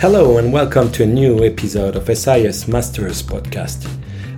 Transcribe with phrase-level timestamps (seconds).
[0.00, 3.86] Hello and welcome to a new episode of SIS Masters podcast.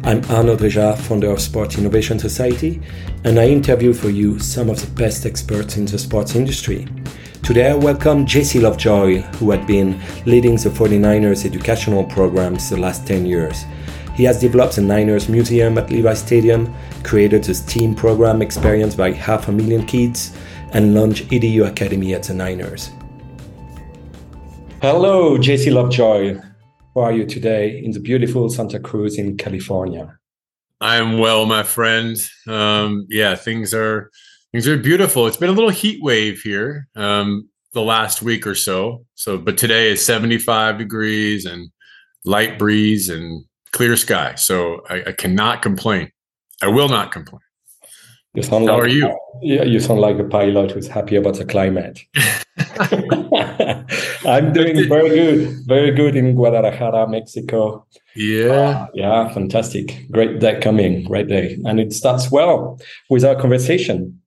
[0.03, 2.83] I'm Arnaud Dréjard, founder of Sport Innovation Society,
[3.23, 6.89] and I interview for you some of the best experts in the sports industry.
[7.45, 13.07] Today I welcome Jesse Lovejoy, who had been leading the 49ers educational programs the last
[13.07, 13.65] 10 years.
[14.17, 19.13] He has developed the Niners Museum at Levi Stadium, created the STEAM program experienced by
[19.13, 20.37] half a million kids,
[20.73, 22.91] and launched EDU Academy at the Niners.
[24.83, 26.41] Hello, Jesse Lovejoy.
[26.97, 30.19] How are you today in the beautiful Santa Cruz in California?
[30.81, 32.17] I'm well, my friend.
[32.49, 34.11] Um, yeah, things are
[34.51, 35.29] things are beautiful.
[35.29, 39.07] It's been a little heat wave here um, the last week or so.
[39.15, 41.71] So, but today is 75 degrees and
[42.25, 44.35] light breeze and clear sky.
[44.35, 46.11] So I, I cannot complain.
[46.61, 47.39] I will not complain.
[48.35, 49.17] You sound How like, are you?
[49.43, 52.01] Yeah, you sound like a pilot who's happy about the climate.
[54.25, 57.87] I'm doing very good, very good in Guadalajara, Mexico.
[58.15, 58.53] Yeah.
[58.53, 60.07] Uh, yeah, fantastic.
[60.11, 61.59] Great day coming, great day.
[61.65, 64.21] And it starts well with our conversation.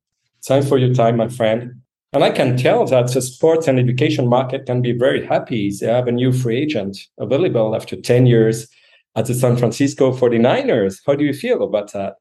[0.46, 1.82] Thanks for your time, my friend.
[2.14, 5.72] And I can tell that the sports and education market can be very happy.
[5.72, 8.68] They have a new free agent available after 10 years
[9.16, 11.02] at the San Francisco 49ers.
[11.06, 12.16] How do you feel about that?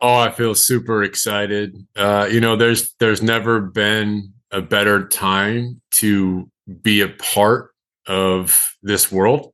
[0.00, 1.76] Oh, I feel super excited.
[1.96, 6.50] Uh, you know, there's there's never been a better time to
[6.82, 7.70] be a part
[8.06, 9.52] of this world.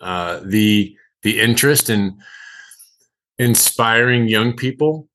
[0.00, 2.18] Uh, the the interest in
[3.38, 5.08] inspiring young people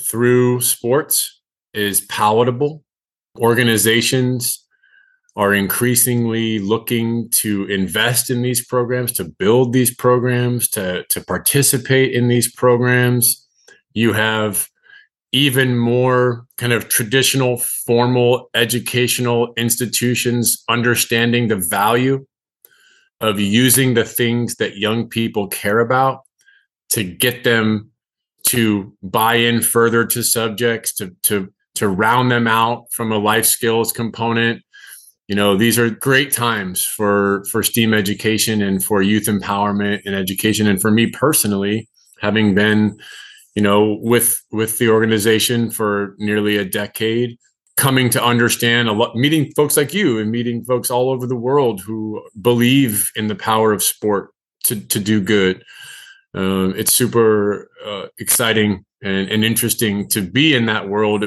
[0.00, 1.40] through sports
[1.74, 2.84] is palatable.
[3.38, 4.64] Organizations
[5.36, 12.12] are increasingly looking to invest in these programs, to build these programs, to, to participate
[12.12, 13.46] in these programs.
[13.92, 14.68] You have
[15.32, 22.24] even more kind of traditional, formal educational institutions understanding the value
[23.20, 26.22] of using the things that young people care about
[26.88, 27.90] to get them
[28.42, 33.46] to buy in further to subjects, to, to, to round them out from a life
[33.46, 34.62] skills component.
[35.28, 40.12] You know these are great times for for steam education and for youth empowerment and
[40.12, 40.66] education.
[40.66, 41.88] And for me personally
[42.20, 42.98] having been
[43.60, 47.38] you know with with the organization for nearly a decade
[47.76, 51.36] coming to understand a lot meeting folks like you and meeting folks all over the
[51.36, 54.30] world who believe in the power of sport
[54.64, 55.62] to to do good
[56.32, 61.26] um, it's super uh, exciting and, and interesting to be in that world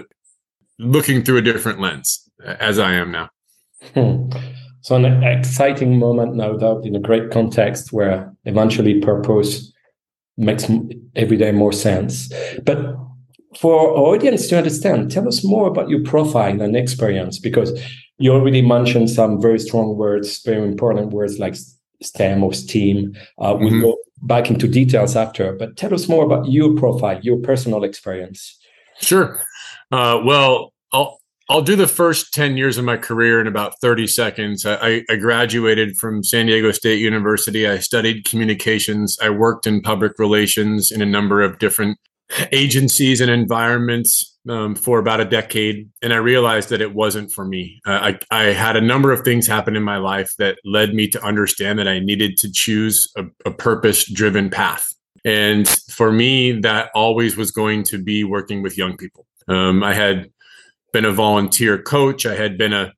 [0.80, 2.28] looking through a different lens
[2.60, 3.30] as i am now
[3.94, 4.30] Hmm.
[4.80, 9.73] So an exciting moment, no doubt, in a great context where eventually purpose
[10.38, 10.70] makes
[11.16, 12.32] every day more sense.
[12.64, 12.78] But
[13.58, 17.80] for our audience to understand, tell us more about your profile and experience, because
[18.18, 21.56] you already mentioned some very strong words, very important words like
[22.02, 23.14] STEM or STEAM.
[23.38, 23.82] Uh, we'll mm-hmm.
[23.82, 28.58] go back into details after, but tell us more about your profile, your personal experience.
[29.02, 29.42] Sure.
[29.92, 34.08] Uh, well, I'll, I'll do the first 10 years of my career in about 30
[34.08, 34.66] seconds.
[34.66, 37.68] I, I, graduated from San Diego State University.
[37.68, 39.18] I studied communications.
[39.22, 41.98] I worked in public relations in a number of different
[42.54, 45.90] agencies and environments um, for about a decade.
[46.02, 47.82] And I realized that it wasn't for me.
[47.86, 51.08] Uh, I, I, had a number of things happen in my life that led me
[51.10, 54.86] to understand that I needed to choose a, a purpose driven path.
[55.26, 59.26] And for me, that always was going to be working with young people.
[59.48, 60.30] Um, I had
[60.94, 62.26] been a volunteer coach.
[62.26, 62.94] I had been a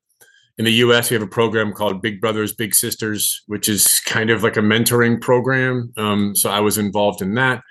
[0.58, 4.30] in the US, we have a program called Big Brothers Big Sisters, which is kind
[4.30, 5.92] of like a mentoring program.
[5.98, 7.62] Um, so I was involved in that.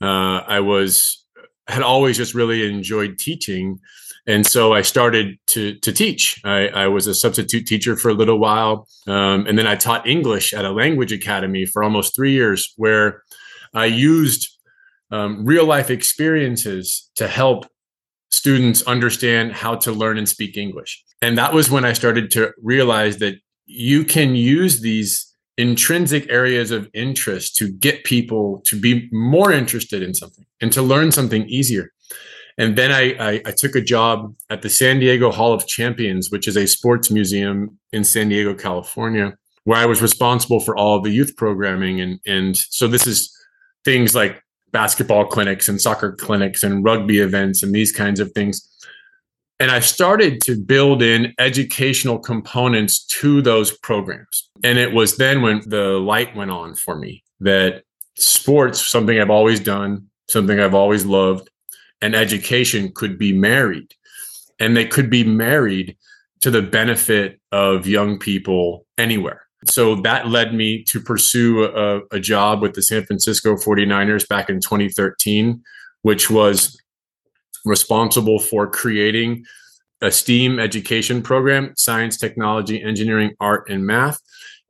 [0.00, 1.26] Uh, I was
[1.68, 3.78] had always just really enjoyed teaching,
[4.26, 6.40] and so I started to to teach.
[6.44, 10.06] I, I was a substitute teacher for a little while, um, and then I taught
[10.06, 13.22] English at a language academy for almost three years, where
[13.74, 14.48] I used
[15.10, 17.66] um, real life experiences to help
[18.30, 21.02] students understand how to learn and speak English.
[21.20, 23.36] And that was when I started to realize that
[23.66, 25.26] you can use these
[25.58, 30.80] intrinsic areas of interest to get people to be more interested in something and to
[30.80, 31.92] learn something easier.
[32.56, 36.30] And then I, I, I, took a job at the San Diego Hall of Champions,
[36.30, 40.96] which is a sports museum in San Diego, California, where I was responsible for all
[40.96, 42.00] of the youth programming.
[42.00, 43.34] And, and so this is
[43.84, 48.66] things like basketball clinics and soccer clinics and rugby events and these kinds of things.
[49.58, 54.48] And I started to build in educational components to those programs.
[54.64, 57.82] And it was then when the light went on for me that
[58.16, 61.50] sports, something I've always done, something I've always loved,
[62.00, 63.92] and education could be married.
[64.58, 65.96] And they could be married
[66.40, 69.42] to the benefit of young people anywhere.
[69.66, 74.48] So that led me to pursue a, a job with the San Francisco 49ers back
[74.48, 75.62] in 2013,
[76.02, 76.80] which was
[77.64, 79.44] responsible for creating
[80.00, 84.18] a STEAM education program science, technology, engineering, art, and math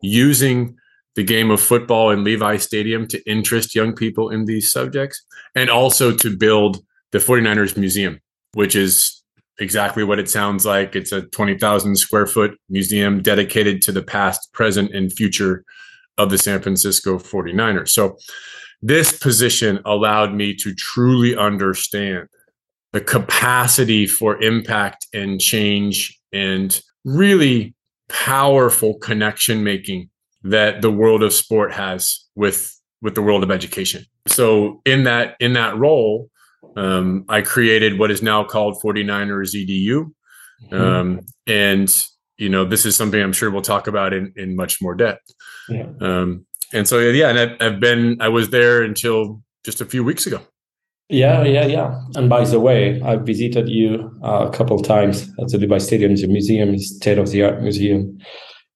[0.03, 0.77] using
[1.15, 5.71] the game of football in Levi Stadium to interest young people in these subjects and
[5.71, 6.79] also to build
[7.13, 8.21] the 49ers Museum,
[8.55, 9.20] which is
[9.61, 10.97] exactly what it sounds like.
[10.97, 15.65] It's a 20,000 square foot museum dedicated to the past, present, and future
[16.19, 17.91] of the San Francisco 49ers.
[17.91, 18.17] So,
[18.83, 22.29] this position allowed me to truly understand
[22.93, 27.75] the capacity for impact and change and really
[28.09, 30.09] powerful connection making
[30.43, 34.05] that the world of sport has with with the world of education.
[34.27, 36.30] So in that in that role,
[36.77, 40.13] um, I created what is now called 49ers EDU.
[40.71, 40.75] Mm-hmm.
[40.75, 42.05] Um, and,
[42.39, 45.31] you know, this is something I'm sure we'll talk about in, in much more depth.
[45.69, 45.87] Yeah.
[46.01, 50.05] Um, and so, yeah, and I've, I've been, I was there until just a few
[50.05, 50.41] weeks ago.
[51.09, 52.01] Yeah, yeah, yeah.
[52.15, 56.15] And by the way, I visited you uh, a couple times at the Dubai Stadium.
[56.15, 58.17] The museum is state of the art museum,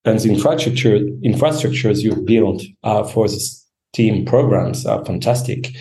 [0.05, 5.77] and the infrastructure infrastructures you built uh, for the STEAM programs are fantastic.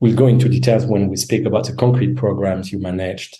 [0.00, 3.36] We'll go into details when we speak about the concrete programs you managed.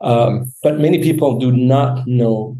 [0.00, 2.58] Um, but many people do not know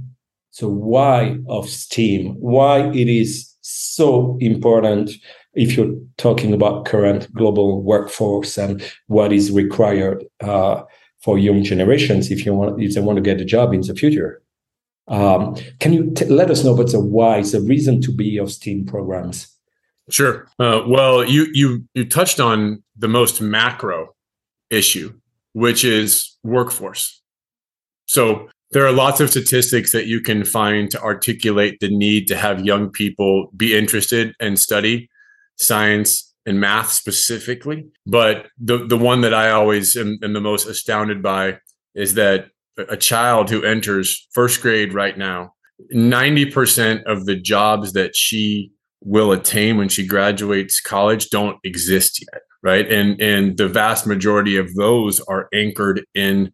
[0.59, 5.11] the why of STEAM, why it is so important
[5.55, 10.83] if you're talking about current global workforce and what is required uh,
[11.21, 13.95] for young generations if you want if they want to get a job in the
[13.95, 14.43] future.
[15.09, 18.51] Um, can you t- let us know about the why, the reason to be of
[18.51, 19.49] STEAM programs?
[20.11, 20.47] Sure.
[20.59, 24.15] Uh, well, you you you touched on the most macro
[24.71, 25.13] issue,
[25.53, 27.21] which is workforce.
[28.07, 32.37] So there are lots of statistics that you can find to articulate the need to
[32.37, 35.11] have young people be interested and study
[35.59, 37.87] science and math specifically.
[38.07, 41.59] But the the one that I always am, am the most astounded by
[41.95, 42.47] is that
[42.89, 45.53] a child who enters first grade right now,
[45.93, 52.43] 90% of the jobs that she will attain when she graduates college don't exist yet
[52.63, 52.91] right?
[52.91, 56.53] And and the vast majority of those are anchored in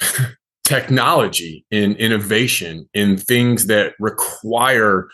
[0.64, 5.08] technology in innovation in things that require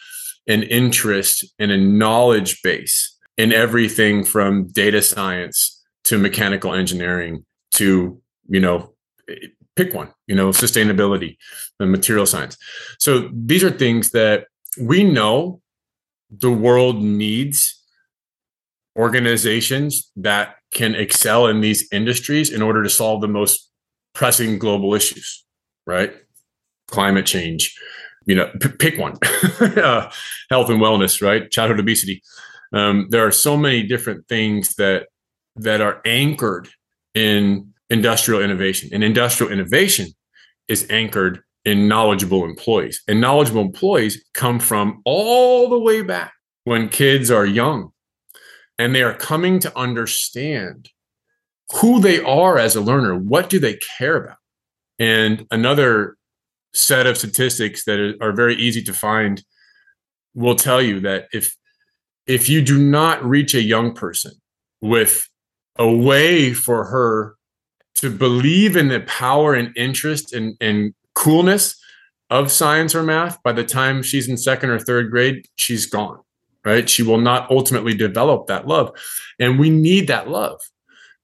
[0.49, 8.21] an interest and a knowledge base in everything from data science to mechanical engineering to
[8.49, 8.93] you know
[9.77, 11.37] pick one you know sustainability
[11.81, 12.57] and material science.
[12.99, 14.47] So these are things that
[14.81, 15.61] we know
[16.31, 17.81] the world needs
[18.97, 23.71] organizations that can excel in these industries in order to solve the most
[24.15, 25.45] pressing global issues,
[25.87, 26.15] right?
[26.89, 27.75] Climate change,
[28.27, 29.17] you know, p- pick one,
[29.61, 30.11] uh,
[30.51, 31.51] health and wellness, right?
[31.51, 32.23] Childhood obesity.
[32.73, 35.07] Um, there are so many different things that
[35.57, 36.69] that are anchored
[37.15, 40.09] in industrial innovation, and industrial innovation
[40.67, 43.03] is anchored in knowledgeable employees.
[43.09, 46.33] And knowledgeable employees come from all the way back
[46.65, 47.93] when kids are young
[48.79, 50.91] and they are coming to understand
[51.73, 53.17] who they are as a learner.
[53.17, 54.37] What do they care about?
[54.99, 56.17] And another
[56.75, 59.43] set of statistics that are very easy to find
[60.35, 61.57] will tell you that if
[62.27, 64.33] if you do not reach a young person
[64.81, 65.29] with
[65.79, 67.37] a way for her
[67.97, 71.79] to believe in the power and interest and, and coolness
[72.31, 76.21] of science or math, by the time she's in second or third grade, she's gone,
[76.65, 76.89] right?
[76.89, 78.93] She will not ultimately develop that love.
[79.39, 80.61] And we need that love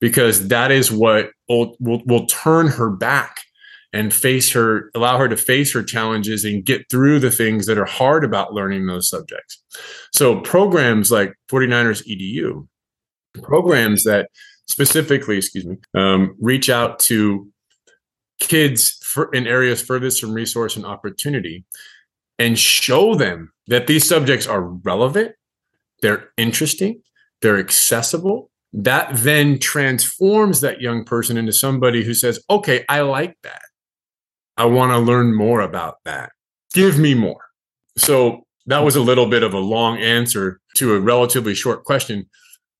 [0.01, 3.41] because that is what will, will, will turn her back
[3.93, 7.79] and face her, allow her to face her challenges and get through the things that
[7.79, 9.63] are hard about learning those subjects.
[10.13, 12.69] So programs like 49ers EDU,
[13.43, 14.29] programs that
[14.69, 17.49] specifically, excuse me, um, reach out to
[18.39, 21.65] kids for, in areas furthest from resource and opportunity
[22.39, 25.33] and show them that these subjects are relevant,
[26.03, 27.03] they're interesting,
[27.41, 28.50] they're accessible.
[28.73, 33.62] That then transforms that young person into somebody who says, okay, I like that.
[34.57, 36.33] I want to learn more about that.
[36.75, 37.45] Give me more.
[37.97, 42.29] So that was a little bit of a long answer to a relatively short question,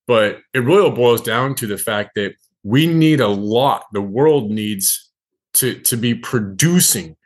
[0.07, 2.33] but it really boils down to the fact that
[2.63, 3.85] we need a lot.
[3.93, 5.09] The world needs
[5.53, 7.17] to to be producing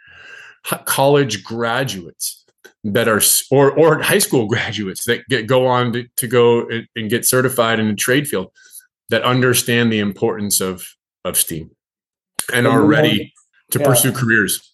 [0.86, 2.45] college graduates
[2.86, 7.10] that are or or high school graduates that get go on to, to go and
[7.10, 8.52] get certified in a trade field
[9.10, 10.86] that understand the importance of
[11.24, 11.72] of STEAM
[12.54, 13.34] and are ready
[13.72, 13.86] to yeah.
[13.86, 14.72] pursue careers.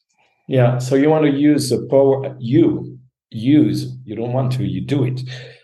[0.47, 0.79] Yeah.
[0.79, 2.99] So you want to use the power you
[3.29, 5.21] use, you don't want to, you do it.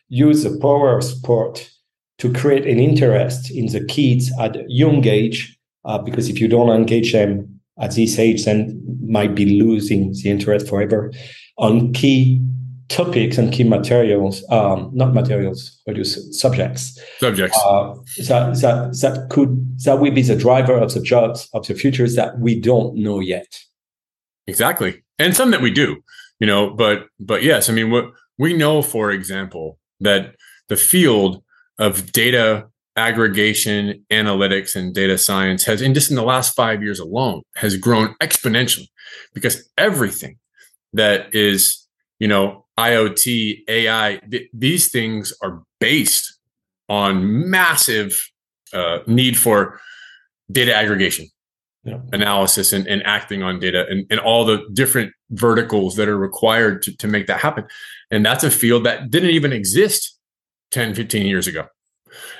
[0.07, 1.69] Use the power of sport
[2.19, 6.47] to create an interest in the kids at a young age, uh, because if you
[6.47, 11.11] don't engage them at this age, then might be losing the interest forever
[11.57, 12.41] on key
[12.89, 16.99] topics and key materials, um, not materials, but subjects.
[17.19, 17.57] Subjects.
[17.65, 17.95] Uh,
[18.27, 22.15] that, that, that could, that will be the driver of the jobs of the futures
[22.15, 23.59] that we don't know yet.
[24.47, 25.03] Exactly.
[25.19, 25.97] And some that we do,
[26.39, 28.05] you know, but, but yes, I mean, what
[28.37, 30.35] we know, for example, that
[30.69, 31.43] the field
[31.77, 36.99] of data aggregation, analytics, and data science has, in just in the last five years
[36.99, 38.87] alone, has grown exponentially
[39.33, 40.37] because everything
[40.93, 41.87] that is,
[42.19, 46.37] you know, IoT, AI, th- these things are based
[46.89, 48.29] on massive
[48.73, 49.79] uh, need for
[50.51, 51.27] data aggregation,
[51.83, 51.99] yeah.
[52.13, 56.81] analysis, and, and acting on data, and, and all the different verticals that are required
[56.83, 57.65] to, to make that happen.
[58.11, 60.17] And that's a field that didn't even exist
[60.71, 61.65] 10, 15 years ago,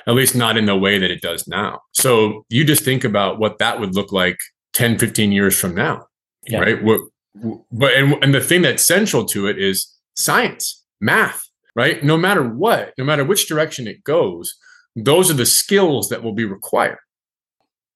[0.06, 1.80] at least not in the way that it does now.
[1.92, 4.38] So you just think about what that would look like
[4.72, 6.06] 10, 15 years from now,
[6.46, 6.60] yeah.
[6.60, 6.82] right?
[6.82, 7.00] What,
[7.34, 11.44] but and, and the thing that's central to it is science, math,
[11.74, 12.02] right?
[12.02, 14.54] No matter what, no matter which direction it goes,
[14.96, 16.98] those are the skills that will be required.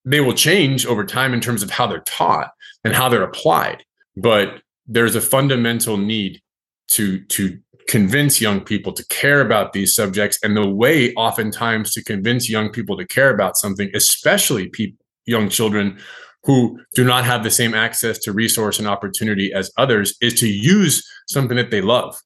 [0.05, 2.51] They will change over time in terms of how they're taught
[2.85, 3.85] and how they're applied,
[4.17, 6.41] but there's a fundamental need
[6.89, 7.59] to to
[7.89, 12.71] convince young people to care about these subjects and the way oftentimes to convince young
[12.71, 14.95] people to care about something especially pe-
[15.27, 15.99] young children
[16.45, 20.49] who do not have the same access to resource and opportunity as others is to
[20.49, 22.19] use something that they love,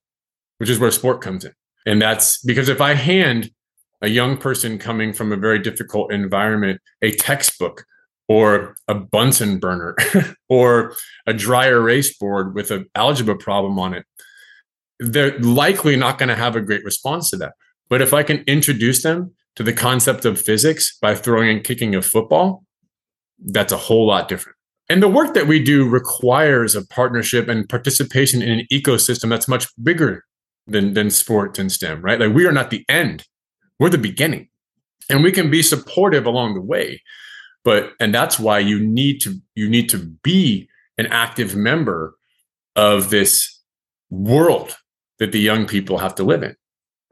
[0.58, 1.52] which is where sport comes in.
[1.85, 3.50] And that's because if I hand
[4.02, 7.85] a young person coming from a very difficult environment a textbook
[8.28, 9.96] or a Bunsen burner
[10.49, 10.94] or
[11.26, 14.04] a dry erase board with an algebra problem on it,
[14.99, 17.52] they're likely not going to have a great response to that.
[17.88, 21.94] But if I can introduce them to the concept of physics by throwing and kicking
[21.94, 22.64] a football,
[23.38, 24.57] that's a whole lot different.
[24.88, 29.49] And the work that we do requires a partnership and participation in an ecosystem that's
[29.49, 30.25] much bigger
[30.66, 32.21] than, than sport and STEM, right?
[32.21, 33.25] Like we are not the end,
[33.78, 34.49] we're the beginning.
[35.09, 37.00] And we can be supportive along the way.
[37.64, 42.14] But and that's why you need to you need to be an active member
[42.76, 43.61] of this
[44.11, 44.76] world
[45.19, 46.55] that the young people have to live in,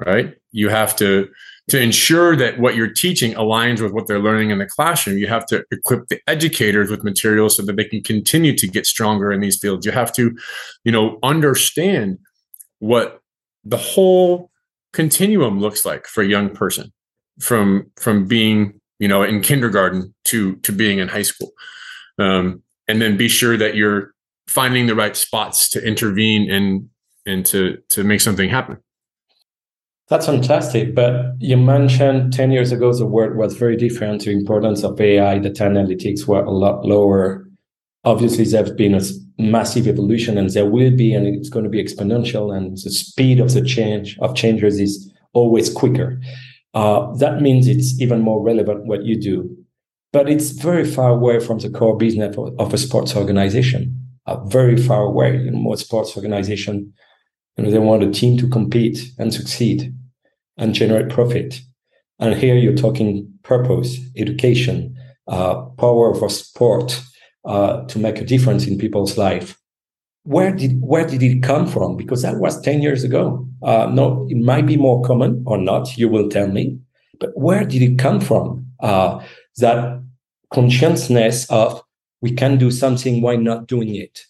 [0.04, 0.35] right?
[0.52, 1.28] You have to
[1.68, 5.26] to ensure that what you're teaching aligns with what they're learning in the classroom you
[5.26, 9.33] have to equip the educators with materials so that they can continue to get stronger
[9.33, 9.87] in these fields.
[9.87, 10.37] You have to
[10.85, 12.18] you know understand
[12.80, 13.21] what
[13.64, 14.50] the whole
[14.92, 16.92] continuum looks like for a young person
[17.40, 21.52] from from being you know in kindergarten to to being in high school.
[22.18, 24.12] Um, and then be sure that you're
[24.47, 26.88] finding the right spots to intervene and
[27.26, 28.83] and to to make something happen
[30.08, 30.94] that's fantastic.
[30.94, 34.25] But you mentioned 10 years ago, the world was very different.
[34.25, 37.46] The importance of AI, data analytics were a lot lower.
[38.04, 39.00] Obviously, there's been a
[39.38, 42.54] massive evolution and there will be, and it's going to be exponential.
[42.54, 46.20] And the speed of the change of changes is always quicker.
[46.75, 49.56] Uh, that means it's even more relevant what you do.
[50.12, 54.00] But it's very far away from the core business of a sports organization.
[54.26, 55.37] Uh, very far away.
[55.37, 56.92] You know, most sports organization
[57.56, 59.94] you know, they want a team to compete and succeed
[60.56, 61.61] and generate profit.
[62.18, 64.96] And here you're talking purpose, education,
[65.26, 67.02] uh, power for sport
[67.44, 69.58] uh, to make a difference in people's life.
[70.25, 71.96] Where did where did it come from?
[71.96, 73.46] Because that was ten years ago.
[73.62, 75.99] Uh, no, it might be more common or not.
[75.99, 76.78] You will tell me.
[77.20, 78.66] But where did it come from?
[78.80, 79.23] Uh,
[79.58, 80.02] that
[80.52, 81.82] consciousness of
[82.23, 83.20] we can do something.
[83.20, 84.25] Why not doing it?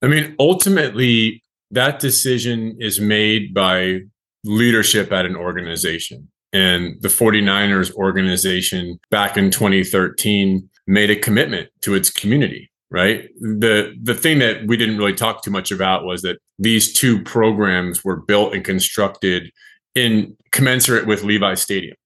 [0.00, 4.00] I mean, ultimately, that decision is made by
[4.44, 6.28] leadership at an organization.
[6.52, 13.28] And the 49ers organization back in 2013 made a commitment to its community, right?
[13.40, 17.22] The the thing that we didn't really talk too much about was that these two
[17.22, 19.52] programs were built and constructed
[19.94, 21.96] in commensurate with Levi Stadium.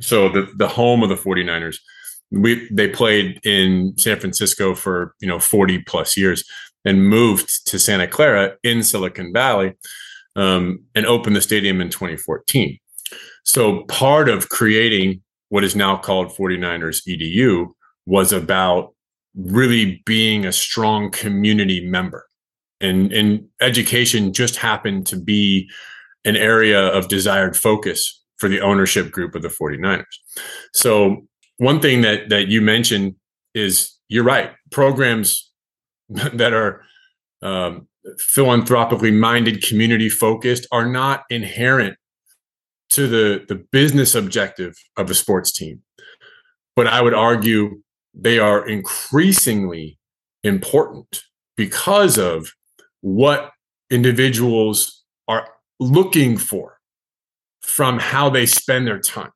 [0.00, 1.78] So the the home of the 49ers.
[2.30, 6.44] We they played in San Francisco for, you know, 40 plus years
[6.84, 9.74] and moved to Santa Clara in Silicon Valley
[10.36, 12.78] um, and opened the stadium in 2014.
[13.44, 17.68] So part of creating what is now called 49ers EDU
[18.06, 18.94] was about
[19.34, 22.26] really being a strong community member.
[22.80, 25.68] And, and education just happened to be
[26.24, 30.04] an area of desired focus for the ownership group of the 49ers.
[30.72, 31.26] So
[31.58, 33.16] one thing that that you mentioned
[33.54, 34.52] is you're right.
[34.70, 35.47] Programs
[36.34, 36.82] that are
[37.42, 37.86] um,
[38.18, 41.96] philanthropically minded, community focused are not inherent
[42.90, 45.82] to the, the business objective of a sports team.
[46.74, 47.82] But I would argue
[48.14, 49.98] they are increasingly
[50.42, 51.22] important
[51.56, 52.52] because of
[53.00, 53.50] what
[53.90, 55.48] individuals are
[55.78, 56.78] looking for
[57.60, 59.32] from how they spend their time,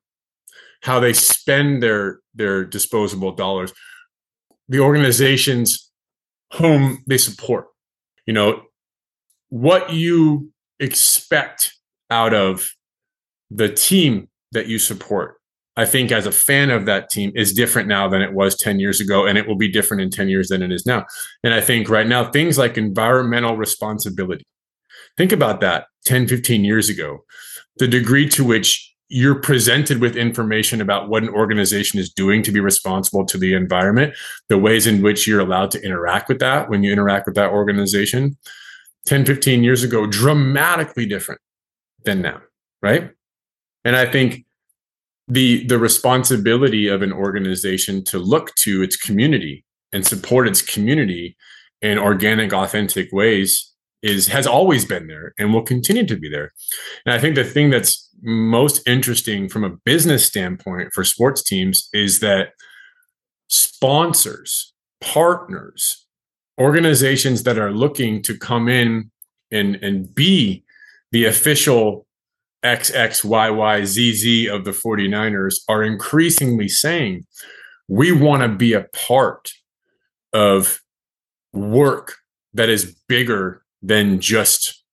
[0.81, 3.71] how they spend their their disposable dollars,
[4.67, 5.91] the organizations
[6.55, 7.67] whom they support.
[8.25, 8.63] You know,
[9.49, 11.73] what you expect
[12.09, 12.71] out of
[13.49, 15.35] the team that you support.
[15.75, 18.79] I think as a fan of that team is different now than it was 10
[18.79, 21.05] years ago, and it will be different in 10 years than it is now.
[21.43, 24.45] And I think right now, things like environmental responsibility,
[25.17, 27.25] think about that 10, 15 years ago,
[27.77, 32.51] the degree to which you're presented with information about what an organization is doing to
[32.51, 34.15] be responsible to the environment,
[34.49, 37.51] the ways in which you're allowed to interact with that when you interact with that
[37.51, 38.35] organization
[39.05, 41.39] 10, 15 years ago, dramatically different
[42.05, 42.41] than now,
[42.81, 43.11] right?
[43.85, 44.45] And I think
[45.27, 51.37] the the responsibility of an organization to look to its community and support its community
[51.83, 56.51] in organic, authentic ways is has always been there and will continue to be there.
[57.05, 61.89] And I think the thing that's most interesting from a business standpoint for sports teams
[61.93, 62.53] is that
[63.49, 66.07] sponsors, partners,
[66.59, 69.11] organizations that are looking to come in
[69.51, 70.63] and and be
[71.11, 72.07] the official
[72.63, 77.25] XXYYZZ of the 49ers are increasingly saying
[77.87, 79.51] we want to be a part
[80.31, 80.79] of
[81.51, 82.15] work
[82.53, 84.83] that is bigger than just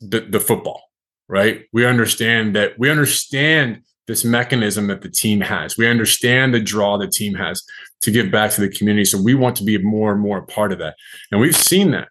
[0.00, 0.89] the, the football,
[1.30, 1.62] right?
[1.72, 5.78] We understand that we understand this mechanism that the team has.
[5.78, 7.62] We understand the draw the team has
[8.02, 9.04] to give back to the community.
[9.04, 10.96] So we want to be more and more a part of that.
[11.30, 12.08] And we've seen that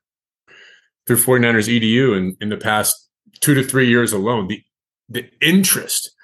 [1.05, 3.09] through 49ers EDU in, in the past
[3.41, 4.47] two to three years alone.
[4.47, 4.63] The
[5.09, 6.15] the interest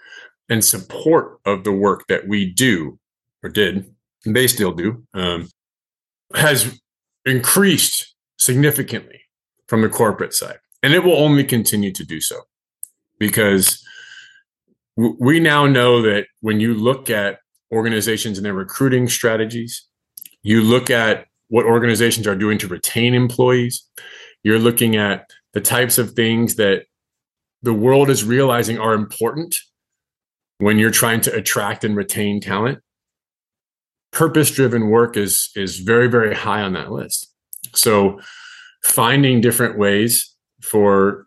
[0.47, 2.99] and support of the work that we do
[3.43, 3.91] or did,
[4.25, 5.49] and they still do, um,
[6.35, 6.79] has
[7.25, 9.21] increased significantly
[9.67, 10.59] from the corporate side.
[10.83, 12.41] And it will only continue to do so
[13.19, 13.83] because
[14.95, 17.39] we now know that when you look at
[17.71, 19.85] organizations and their recruiting strategies,
[20.41, 23.87] you look at what organizations are doing to retain employees,
[24.43, 26.85] you're looking at the types of things that
[27.61, 29.55] the world is realizing are important
[30.59, 32.79] when you're trying to attract and retain talent.
[34.11, 37.33] Purpose driven work is is very very high on that list.
[37.73, 38.21] So
[38.83, 41.25] finding different ways for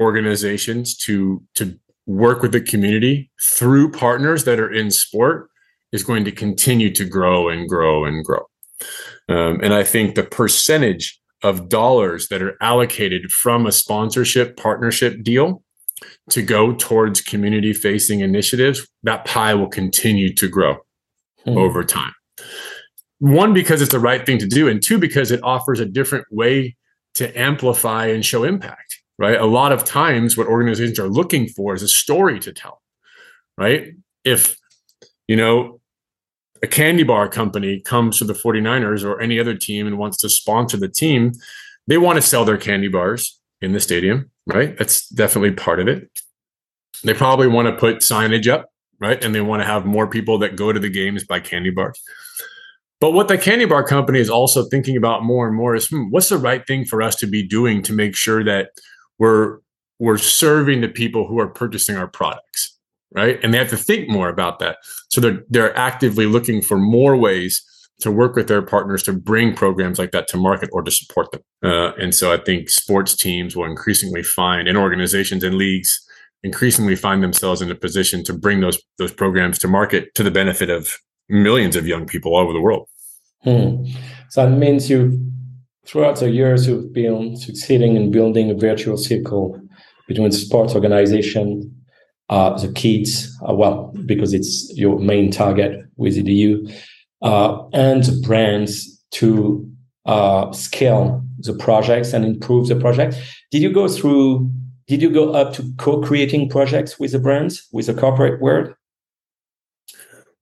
[0.00, 5.48] organizations to to work with the community through partners that are in sport
[5.92, 8.44] is going to continue to grow and grow and grow
[9.28, 15.22] um, and i think the percentage of dollars that are allocated from a sponsorship partnership
[15.22, 15.62] deal
[16.30, 20.76] to go towards community facing initiatives, that pie will continue to grow
[21.44, 21.56] hmm.
[21.56, 22.12] over time.
[23.18, 26.26] One, because it's the right thing to do, and two, because it offers a different
[26.30, 26.76] way
[27.14, 29.40] to amplify and show impact, right?
[29.40, 32.82] A lot of times, what organizations are looking for is a story to tell,
[33.56, 33.92] right?
[34.24, 34.56] If,
[35.28, 35.80] you know,
[36.62, 40.28] a candy bar company comes to the 49ers or any other team and wants to
[40.28, 41.32] sponsor the team,
[41.86, 44.76] they want to sell their candy bars in the stadium right?
[44.78, 46.08] That's definitely part of it.
[47.04, 49.22] They probably want to put signage up, right?
[49.22, 52.00] And they want to have more people that go to the games buy candy bars.
[53.00, 56.10] But what the candy bar company is also thinking about more and more is hmm,
[56.10, 58.70] what's the right thing for us to be doing to make sure that
[59.20, 59.58] we're
[60.00, 62.76] we're serving the people who are purchasing our products,
[63.14, 63.38] right?
[63.44, 64.78] And they have to think more about that.
[65.10, 67.62] So they're they're actively looking for more ways
[68.00, 71.30] to work with their partners to bring programs like that to market or to support
[71.32, 71.42] them.
[71.62, 76.00] Uh, and so I think sports teams will increasingly find, and organizations and leagues
[76.42, 80.30] increasingly find themselves in a position to bring those those programs to market to the
[80.30, 80.96] benefit of
[81.28, 82.88] millions of young people all over the world.
[83.42, 83.84] Hmm.
[84.30, 85.30] So that means you,
[85.86, 89.60] throughout the years, you've been succeeding in building a virtual circle
[90.08, 91.74] between sports organization,
[92.28, 96.72] uh, the kids, uh, well, because it's your main target with EDU,
[97.22, 99.68] uh, and the brands to
[100.06, 103.16] uh, scale the projects and improve the project.
[103.50, 104.50] Did you go through?
[104.86, 108.74] Did you go up to co-creating projects with the brands with the corporate world?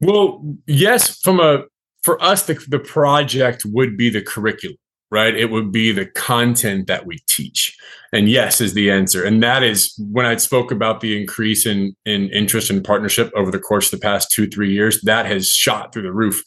[0.00, 1.20] Well, yes.
[1.20, 1.64] From a
[2.02, 4.78] for us, the the project would be the curriculum,
[5.10, 5.34] right?
[5.34, 7.76] It would be the content that we teach,
[8.12, 9.24] and yes is the answer.
[9.24, 13.50] And that is when I spoke about the increase in in interest and partnership over
[13.50, 15.00] the course of the past two three years.
[15.02, 16.42] That has shot through the roof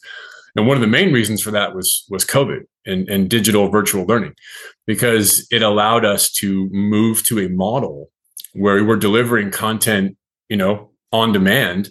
[0.54, 4.04] And one of the main reasons for that was was COVID and, and digital virtual
[4.04, 4.34] learning,
[4.86, 8.10] because it allowed us to move to a model
[8.52, 10.16] where we were delivering content,
[10.48, 11.90] you know, on demand.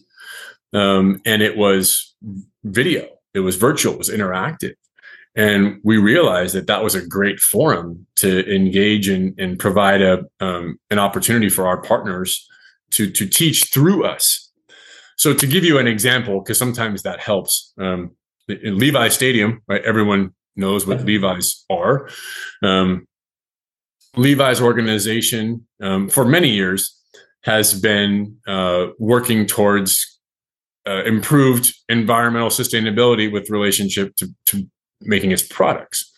[0.73, 2.15] Um, and it was
[2.63, 4.73] video, it was virtual, it was interactive.
[5.35, 10.25] And we realized that that was a great forum to engage and, and provide a,
[10.39, 12.47] um, an opportunity for our partners
[12.91, 14.51] to, to teach through us.
[15.17, 18.11] So to give you an example, because sometimes that helps, um,
[18.49, 19.81] in Levi Stadium, right?
[19.83, 22.09] Everyone knows what Levi's are.
[22.61, 23.07] Um,
[24.17, 26.97] Levi's organization um, for many years
[27.43, 30.19] has been uh, working towards
[30.87, 34.67] uh, improved environmental sustainability with relationship to, to
[35.01, 36.09] making its products.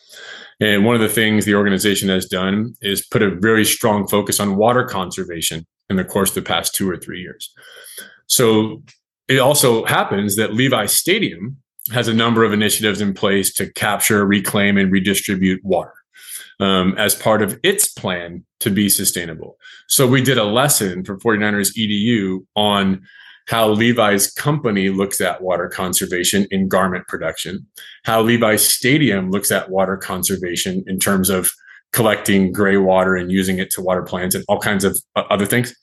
[0.60, 4.40] And one of the things the organization has done is put a very strong focus
[4.40, 7.54] on water conservation in the course of the past two or three years.
[8.28, 8.84] So
[9.28, 11.58] it also happens that Levi Stadium
[11.92, 15.94] has a number of initiatives in place to capture, reclaim, and redistribute water
[16.60, 19.58] um, as part of its plan to be sustainable.
[19.88, 23.02] So we did a lesson for 49ers EDU on
[23.48, 27.66] how Levi's company looks at water conservation in garment production,
[28.04, 31.52] how Levi's stadium looks at water conservation in terms of
[31.92, 35.76] collecting gray water and using it to water plants and all kinds of other things.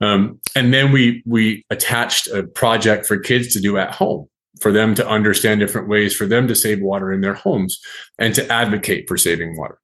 [0.00, 4.28] Um, and then we we attached a project for kids to do at home
[4.60, 7.80] for them to understand different ways for them to save water in their homes
[8.18, 9.78] and to advocate for saving water.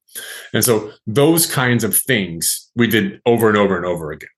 [0.53, 4.29] And so those kinds of things we did over and over and over again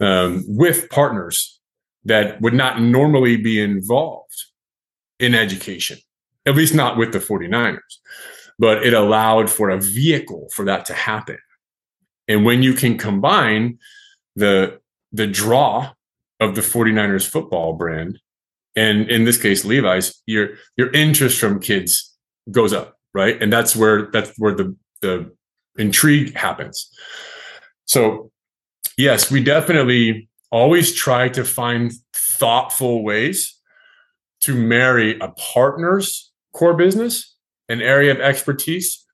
[0.00, 1.57] um, with partners
[2.04, 4.44] that would not normally be involved
[5.18, 5.98] in education,
[6.46, 7.78] at least not with the 49ers.
[8.58, 11.38] But it allowed for a vehicle for that to happen.
[12.26, 13.78] And when you can combine
[14.36, 14.80] the
[15.12, 15.90] the draw
[16.40, 18.18] of the 49ers football brand
[18.76, 22.14] and in this case Levi's your your interest from kids
[22.50, 25.30] goes up right and that's where that's where the the
[25.76, 26.90] intrigue happens
[27.86, 28.30] so
[28.96, 33.54] yes we definitely always try to find thoughtful ways
[34.40, 37.34] to marry a partner's core business
[37.68, 39.04] an area of expertise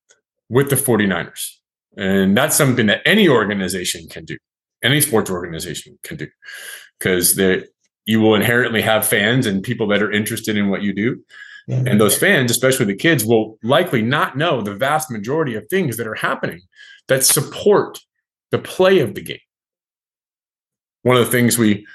[0.49, 1.51] with the 49ers.
[1.97, 4.37] And that's something that any organization can do
[4.83, 6.29] any sports organization can do
[6.99, 7.39] because
[8.05, 11.23] you will inherently have fans and people that are interested in what you do.
[11.67, 11.87] Mm-hmm.
[11.87, 15.97] and those fans especially the kids will likely not know the vast majority of things
[15.97, 16.61] that are happening
[17.09, 18.01] that support
[18.51, 19.39] the play of the game
[21.05, 21.87] one of the things we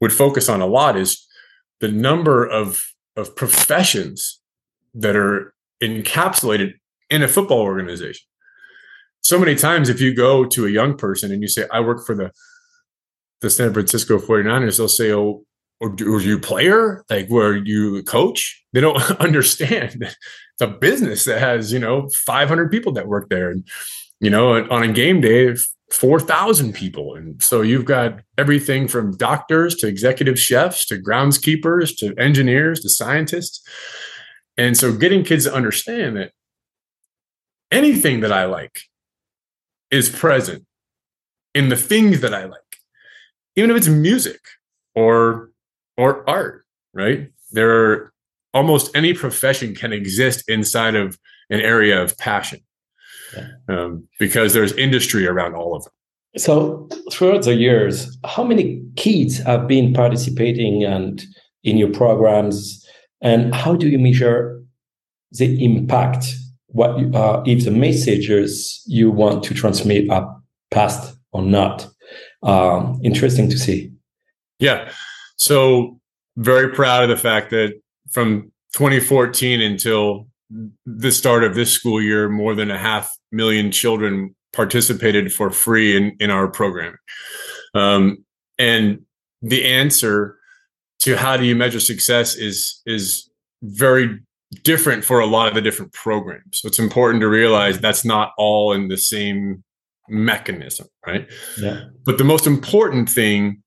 [0.00, 1.26] would focus on a lot is
[1.80, 2.84] the number of
[3.16, 4.40] of professions
[4.94, 6.74] that are encapsulated
[7.08, 8.26] in a football organization.
[9.22, 12.04] So many times if you go to a young person and you say i work
[12.06, 12.30] for the
[13.40, 15.44] the san francisco 49ers they'll say oh
[15.80, 17.04] or, or you a player?
[17.08, 18.62] Like were you a coach?
[18.72, 23.50] They don't understand it's a business that has you know 500 people that work there.
[23.50, 23.66] And
[24.20, 25.56] you know on a game day
[25.90, 27.14] 4,000 people.
[27.14, 32.88] And so you've got everything from doctors to executive chefs to groundskeepers to engineers to
[32.88, 33.60] scientists.
[34.56, 36.32] And so getting kids to understand that
[37.70, 38.82] anything that I like
[39.90, 40.64] is present
[41.54, 42.60] in the things that I like,
[43.56, 44.40] even if it's music
[44.94, 45.50] or
[45.96, 47.30] or art, right?
[47.50, 48.12] There are
[48.54, 51.18] almost any profession can exist inside of
[51.50, 52.60] an area of passion.
[53.68, 55.92] Um, because there's industry around all of them.
[56.36, 61.22] So throughout the years, how many kids have been participating and
[61.64, 62.86] in your programs,
[63.20, 64.62] and how do you measure
[65.32, 66.26] the impact?
[66.68, 70.40] What you, uh, if the messages you want to transmit are
[70.70, 71.88] passed or not?
[72.42, 73.92] Um, interesting to see.
[74.60, 74.90] Yeah.
[75.36, 75.98] So
[76.36, 80.28] very proud of the fact that from 2014 until
[80.86, 85.96] the start of this school year, more than a half million children participated for free
[85.96, 86.96] in, in our program.
[87.74, 88.24] Um,
[88.58, 89.02] and
[89.42, 90.36] the answer
[91.00, 93.30] to how do you measure success is is
[93.62, 94.18] very
[94.64, 96.60] different for a lot of the different programs.
[96.60, 99.62] So it's important to realize that's not all in the same
[100.08, 101.28] mechanism, right?
[101.58, 101.84] Yeah.
[102.04, 103.62] But the most important thing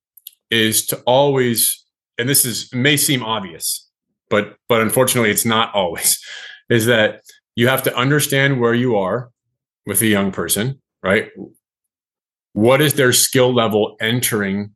[0.52, 1.84] is to always,
[2.18, 3.90] and this is may seem obvious,
[4.30, 6.20] but but unfortunately it's not always,
[6.70, 7.22] is that
[7.56, 9.32] you have to understand where you are
[9.86, 11.30] with a young person, right?
[12.54, 14.76] What is their skill level entering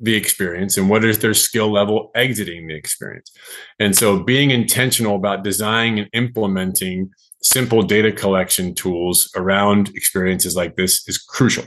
[0.00, 3.30] the experience and what is their skill level exiting the experience?
[3.78, 7.10] And so being intentional about designing and implementing
[7.42, 11.64] simple data collection tools around experiences like this is crucial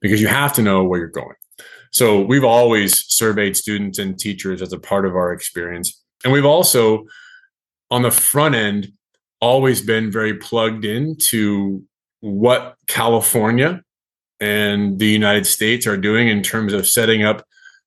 [0.00, 1.36] because you have to know where you're going.
[1.92, 6.02] So we've always surveyed students and teachers as a part of our experience.
[6.24, 7.04] And we've also
[7.90, 8.92] on the front end
[9.40, 11.84] always been very plugged into
[12.24, 13.82] what California
[14.40, 17.46] and the United States are doing in terms of setting up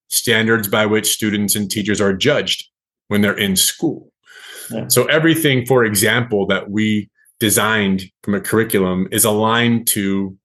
[0.09, 2.69] standards by which students and teachers are judged
[3.07, 4.11] when they're in school.
[4.69, 4.85] Yeah.
[4.89, 10.37] So everything, for example, that we designed from a curriculum is aligned to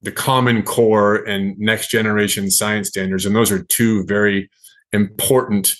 [0.00, 4.48] the common core and next generation science standards and those are two very
[4.92, 5.74] important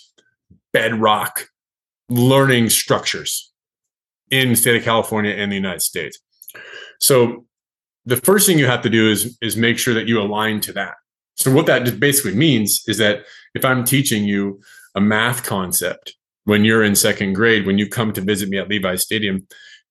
[0.73, 1.49] bedrock
[2.09, 3.53] learning structures
[4.31, 6.19] in the state of california and the united states
[7.01, 7.45] so
[8.05, 10.73] the first thing you have to do is is make sure that you align to
[10.73, 10.95] that
[11.35, 14.61] so what that basically means is that if i'm teaching you
[14.95, 18.69] a math concept when you're in second grade when you come to visit me at
[18.69, 19.47] levi stadium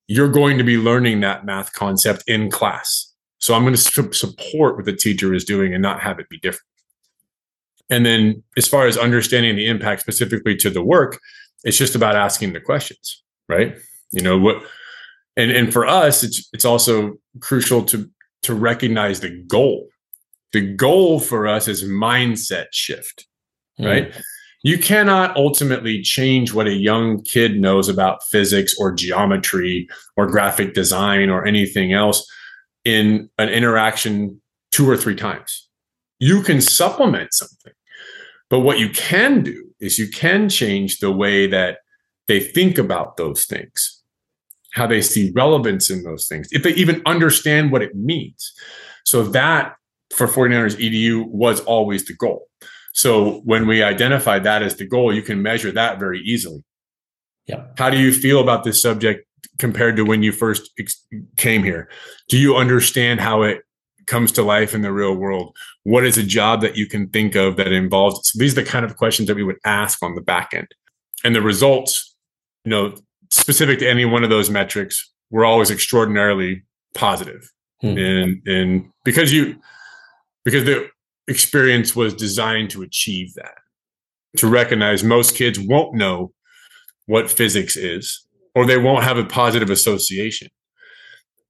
[0.08, 3.16] you're going to be learning that math concept in class
[3.46, 6.40] so I'm going to support what the teacher is doing and not have it be
[6.40, 6.66] different.
[7.92, 11.20] And then as far as understanding the impact specifically to the work,
[11.64, 13.76] it's just about asking the questions, right?
[14.12, 14.64] You know what
[15.38, 18.10] and and for us it's it's also crucial to
[18.44, 19.88] to recognize the goal.
[20.54, 23.28] The goal for us is mindset shift,
[23.80, 23.86] mm.
[23.86, 24.14] right?
[24.64, 30.74] You cannot ultimately change what a young kid knows about physics or geometry or graphic
[30.74, 32.26] design or anything else
[32.84, 35.68] in an interaction two or three times.
[36.20, 37.74] You can supplement something.
[38.50, 41.80] But what you can do is you can change the way that
[42.28, 43.95] they think about those things,
[44.76, 48.54] how they see relevance in those things, if they even understand what it means.
[49.06, 49.76] So that
[50.14, 52.48] for 49ers EDU was always the goal.
[52.94, 56.64] So when we identified that as the goal, you can measure that very easily.
[57.48, 57.66] Yeah.
[57.78, 59.28] How do you feel about this subject
[59.60, 61.06] compared to when you first ex-
[61.38, 61.90] came here?
[62.28, 63.62] Do you understand how it
[64.08, 65.56] comes to life in the real world?
[65.84, 68.32] What is a job that you can think of that involves?
[68.32, 70.68] So these are the kind of questions that we would ask on the back end.
[71.24, 72.16] And the results,
[72.64, 72.96] you know,
[73.36, 77.52] specific to any one of those metrics, were always extraordinarily positive.
[77.82, 77.98] Hmm.
[77.98, 79.58] And and because you
[80.44, 80.90] because the
[81.28, 83.58] experience was designed to achieve that,
[84.38, 86.32] to recognize most kids won't know
[87.08, 90.48] what physics is or they won't have a positive association.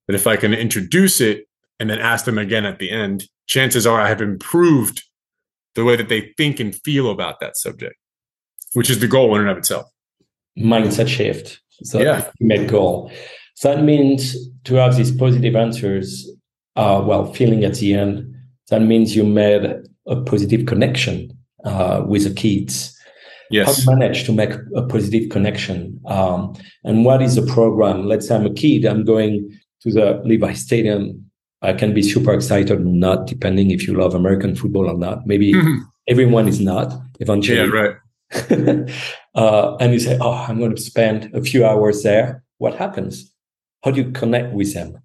[0.08, 1.48] But if I can introduce it
[1.80, 5.04] and then ask them again at the end, chances are I have improved
[5.76, 7.96] the way that they think and feel about that subject,
[8.74, 9.86] which is the goal in and of itself.
[10.58, 11.60] Mindset shift.
[11.84, 12.30] So yeah.
[12.40, 13.12] made goal.
[13.56, 14.36] So that means
[14.66, 16.30] to have these positive answers,
[16.76, 18.36] uh, well, feeling at the end,
[18.70, 21.32] that means you made a positive connection
[21.64, 22.96] uh, with the kids
[23.52, 23.68] Yes.
[23.68, 26.00] How do you manage to make a positive connection?
[26.06, 28.06] Um, and what is the program?
[28.06, 31.30] Let's say I'm a kid, I'm going to the Levi Stadium.
[31.62, 35.26] I can be super excited or not, depending if you love American football or not.
[35.26, 35.84] Maybe mm-hmm.
[36.08, 37.58] everyone is not eventually.
[37.58, 37.92] Yeah,
[38.34, 38.92] right.
[39.36, 42.44] uh, and you say, Oh, I'm going to spend a few hours there.
[42.58, 43.34] What happens?
[43.84, 44.98] How do you connect with them?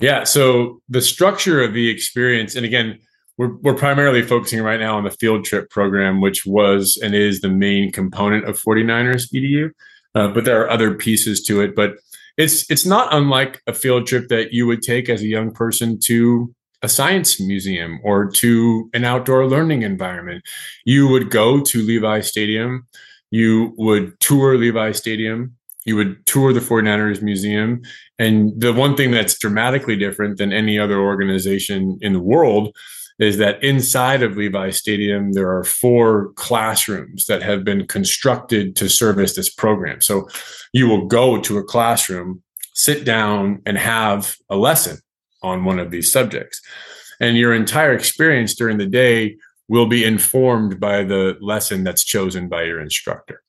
[0.00, 0.24] Yeah.
[0.24, 2.98] So the structure of the experience, and again,
[3.36, 7.40] we're, we're primarily focusing right now on the field trip program, which was and is
[7.40, 9.70] the main component of 49ers EDU.
[10.14, 11.74] Uh, but there are other pieces to it.
[11.74, 11.96] But
[12.36, 15.98] it's it's not unlike a field trip that you would take as a young person
[16.04, 20.44] to a science museum or to an outdoor learning environment.
[20.84, 22.86] You would go to Levi Stadium,
[23.30, 27.82] you would tour Levi Stadium, you would tour the 49ers museum.
[28.18, 32.74] And the one thing that's dramatically different than any other organization in the world
[33.18, 38.88] is that inside of Levi Stadium, there are four classrooms that have been constructed to
[38.88, 40.00] service this program.
[40.00, 40.28] So
[40.72, 42.42] you will go to a classroom,
[42.74, 44.98] sit down, and have a lesson
[45.42, 46.60] on one of these subjects.
[47.20, 49.36] And your entire experience during the day
[49.74, 53.42] will be informed by the lesson that's chosen by your instructor.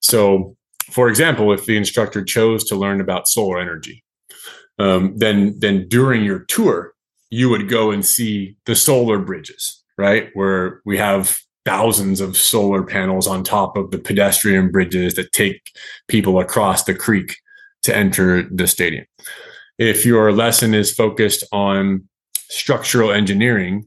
[0.00, 0.56] So,
[0.90, 4.04] for example, if the instructor chose to learn about solar energy,
[4.78, 6.94] um, then then during your tour,
[7.30, 10.30] you would go and see the solar bridges, right?
[10.34, 15.72] Where we have thousands of solar panels on top of the pedestrian bridges that take
[16.08, 17.36] people across the creek
[17.82, 19.06] to enter the stadium.
[19.78, 22.08] If your lesson is focused on
[22.48, 23.86] structural engineering,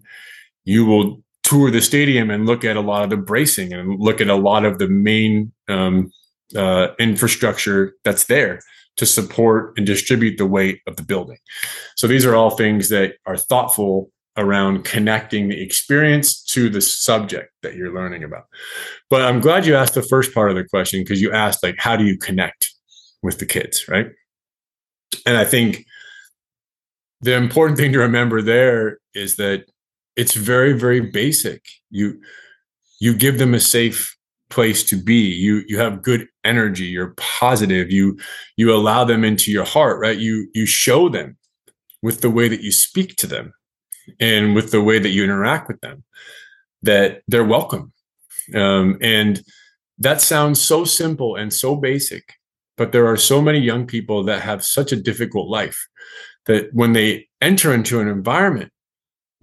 [0.65, 4.21] you will tour the stadium and look at a lot of the bracing and look
[4.21, 6.12] at a lot of the main um,
[6.56, 8.60] uh, infrastructure that's there
[8.95, 11.38] to support and distribute the weight of the building.
[11.95, 17.51] So these are all things that are thoughtful around connecting the experience to the subject
[17.62, 18.45] that you're learning about.
[19.10, 21.75] But I'm glad you asked the first part of the question because you asked like
[21.77, 22.71] how do you connect
[23.21, 24.08] with the kids, right?
[25.25, 25.86] And I think
[27.21, 29.65] the important thing to remember there is that
[30.15, 31.63] it's very very basic.
[31.89, 32.21] You
[32.99, 34.15] you give them a safe
[34.49, 35.28] place to be.
[35.28, 38.17] You you have good energy you're positive you
[38.58, 41.38] you allow them into your heart right you you show them
[42.02, 43.54] with the way that you speak to them
[44.19, 46.04] and with the way that you interact with them
[46.82, 47.93] that they're welcome
[48.56, 49.41] um, and
[49.99, 52.34] that sounds so simple and so basic
[52.76, 55.88] but there are so many young people that have such a difficult life
[56.45, 58.71] that when they enter into an environment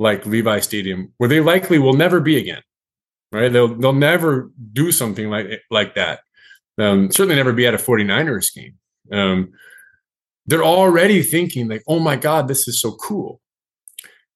[0.01, 2.63] like levi stadium where they likely will never be again
[3.33, 3.53] right?
[3.53, 6.21] They'll they'll never do something like like that.
[6.79, 8.75] Um, certainly never be at a 49ers game.
[9.13, 9.53] Um,
[10.47, 13.41] they're already thinking like oh my god this is so cool.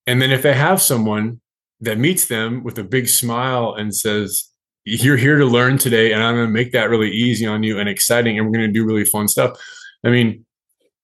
[0.07, 1.41] And then if they have someone
[1.81, 4.49] that meets them with a big smile and says
[4.85, 7.79] you're here to learn today and i'm going to make that really easy on you
[7.79, 9.59] and exciting and we're going to do really fun stuff
[10.05, 10.45] i mean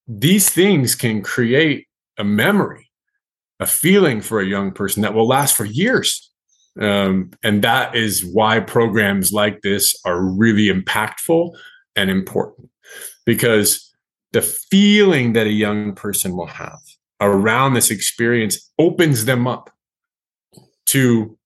[0.07, 1.87] these things can create
[2.19, 2.90] a memory
[3.61, 6.33] a feeling for a young person that will last for years
[6.81, 11.55] um, and that is why programs like this are really impactful
[11.97, 12.71] and important
[13.27, 13.93] because
[14.33, 16.79] the feeling that a young person will have
[17.21, 19.71] around this experience opens them up
[20.87, 21.39] to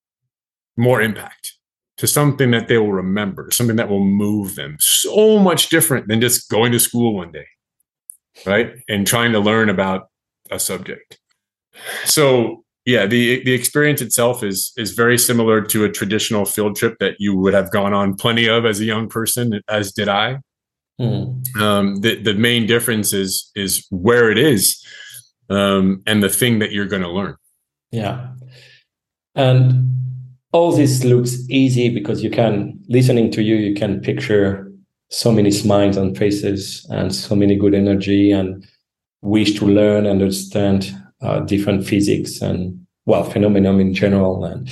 [0.76, 1.54] more impact,
[1.98, 6.20] to something that they will remember, something that will move them so much different than
[6.20, 7.46] just going to school one day,
[8.46, 8.76] right?
[8.88, 10.08] And trying to learn about
[10.50, 11.18] a subject.
[12.04, 16.98] So yeah, the the experience itself is is very similar to a traditional field trip
[17.00, 20.38] that you would have gone on plenty of as a young person, as did I.
[21.00, 21.56] Mm.
[21.58, 24.84] Um, the the main difference is is where it is,
[25.48, 27.36] um, and the thing that you're going to learn.
[27.90, 28.28] Yeah,
[29.34, 29.90] and
[30.52, 34.70] all this looks easy because you can listening to you, you can picture
[35.10, 38.66] so many smiles and faces and so many good energy and
[39.22, 44.70] wish to learn, understand uh, different physics and well phenomenon in general and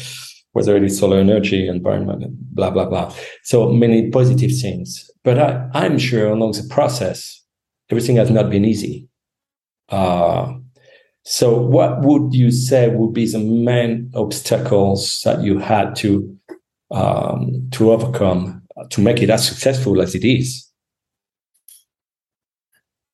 [0.52, 3.14] whether it is solar energy environment blah blah blah.
[3.42, 5.10] So many positive things.
[5.24, 7.42] But I, i'm sure along the process
[7.90, 9.08] everything has not been easy.
[9.88, 10.54] Uh,
[11.24, 16.36] so what would you say would be the main obstacles that you had to
[16.90, 20.68] um, to overcome to make it as successful as it is?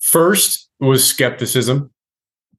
[0.01, 1.91] First was skepticism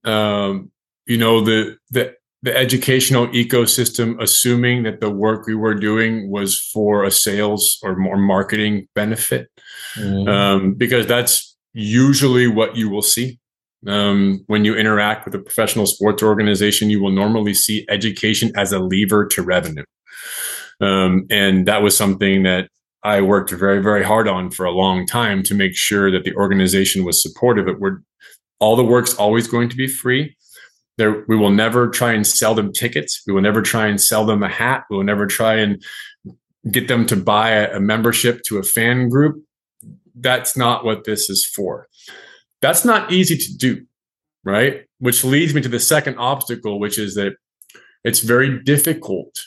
[0.05, 0.71] um,
[1.05, 6.57] you know the the the educational ecosystem assuming that the work we were doing was
[6.57, 9.49] for a sales or more marketing benefit
[9.97, 10.29] mm.
[10.29, 13.39] um, because that's usually what you will see
[13.87, 18.71] um, when you interact with a professional sports organization you will normally see education as
[18.71, 19.85] a lever to revenue
[20.79, 22.69] um, and that was something that
[23.03, 26.35] i worked very very hard on for a long time to make sure that the
[26.35, 28.01] organization was supportive it were
[28.59, 30.35] all the work's always going to be free.
[30.97, 33.21] There we will never try and sell them tickets.
[33.25, 34.83] We will never try and sell them a hat.
[34.89, 35.81] We will never try and
[36.69, 39.43] get them to buy a, a membership to a fan group.
[40.13, 41.87] That's not what this is for.
[42.61, 43.85] That's not easy to do
[44.43, 44.85] right?
[44.99, 47.33] Which leads me to the second obstacle which is that
[48.03, 49.39] it's very difficult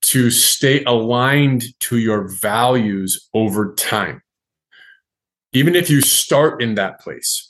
[0.00, 4.22] to stay aligned to your values over time.
[5.52, 7.47] Even if you start in that place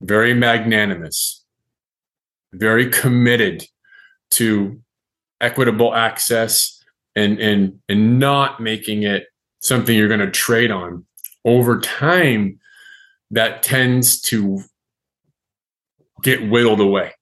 [0.00, 1.44] very magnanimous,
[2.52, 3.64] very committed
[4.30, 4.80] to
[5.40, 6.82] equitable access
[7.14, 9.26] and and and not making it
[9.60, 11.04] something you're going to trade on.
[11.44, 12.58] Over time
[13.30, 14.60] that tends to
[16.22, 17.12] get whittled away.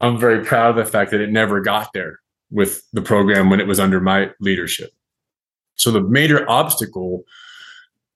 [0.00, 3.60] I'm very proud of the fact that it never got there with the program when
[3.60, 4.90] it was under my leadership.
[5.76, 7.24] So the major obstacle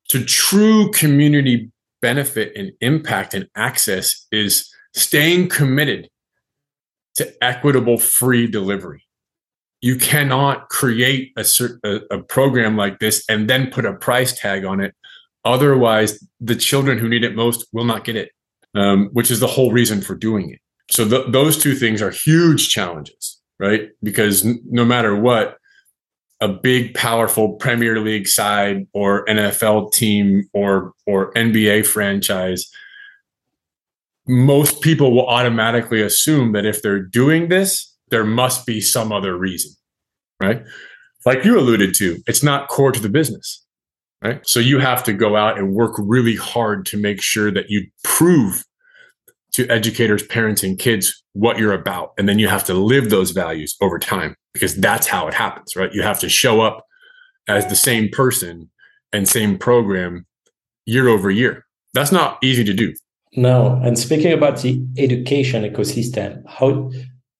[0.08, 6.08] to true community benefit and impact and access is staying committed
[7.16, 9.02] to equitable free delivery.
[9.80, 14.80] You cannot create a, a, program like this and then put a price tag on
[14.80, 14.94] it.
[15.44, 18.30] Otherwise, the children who need it most will not get it,
[18.74, 20.58] um, which is the whole reason for doing it.
[20.90, 23.90] So th- those two things are huge challenges, right?
[24.02, 25.57] Because n- no matter what,
[26.40, 32.70] a big, powerful Premier League side or NFL team or or NBA franchise,
[34.26, 39.36] most people will automatically assume that if they're doing this, there must be some other
[39.36, 39.72] reason,
[40.40, 40.62] right?
[41.24, 43.64] Like you alluded to, it's not core to the business,
[44.22, 44.40] right?
[44.46, 47.86] So you have to go out and work really hard to make sure that you
[48.04, 48.64] prove
[49.58, 52.12] to educators, parents, and kids what you're about.
[52.16, 55.74] And then you have to live those values over time because that's how it happens,
[55.74, 55.92] right?
[55.92, 56.86] You have to show up
[57.48, 58.70] as the same person
[59.12, 60.26] and same program
[60.86, 61.66] year over year.
[61.92, 62.94] That's not easy to do.
[63.34, 63.80] No.
[63.82, 66.92] And speaking about the education ecosystem, how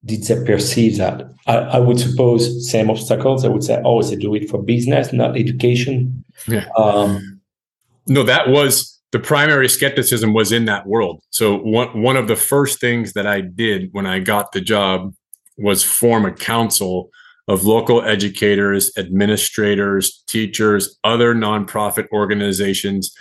[0.04, 1.22] did they perceive that?
[1.46, 3.44] I, I would suppose same obstacles.
[3.44, 6.24] I would say, oh, they do it for business, not education.
[6.48, 6.66] Yeah.
[6.76, 7.40] Um,
[8.08, 11.22] no, that was the primary skepticism was in that world.
[11.30, 15.14] So one one of the first things that I did when I got the job
[15.56, 17.10] was form a council
[17.48, 23.14] of local educators, administrators, teachers, other nonprofit organizations,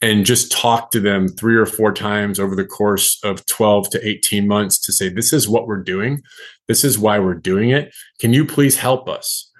[0.00, 4.08] and just talk to them three or four times over the course of 12 to
[4.08, 6.20] 18 months to say, this is what we're doing.
[6.66, 7.94] This is why we're doing it.
[8.20, 9.50] Can you please help us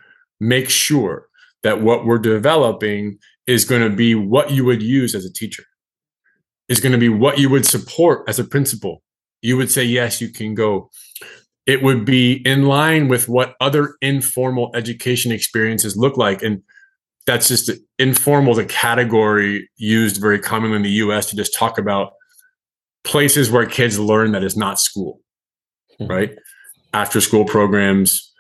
[0.40, 1.28] make sure
[1.62, 5.64] that what we're developing is going to be what you would use as a teacher,
[6.68, 9.02] is going to be what you would support as a principal?
[9.42, 10.90] You would say, yes, you can go
[11.68, 16.42] it would be in line with what other informal education experiences look like.
[16.42, 16.62] And
[17.26, 22.14] that's just informal, the category used very commonly in the US to just talk about
[23.04, 25.20] places where kids learn that is not school,
[26.00, 26.10] mm-hmm.
[26.10, 26.38] right?
[26.94, 28.32] After school programs,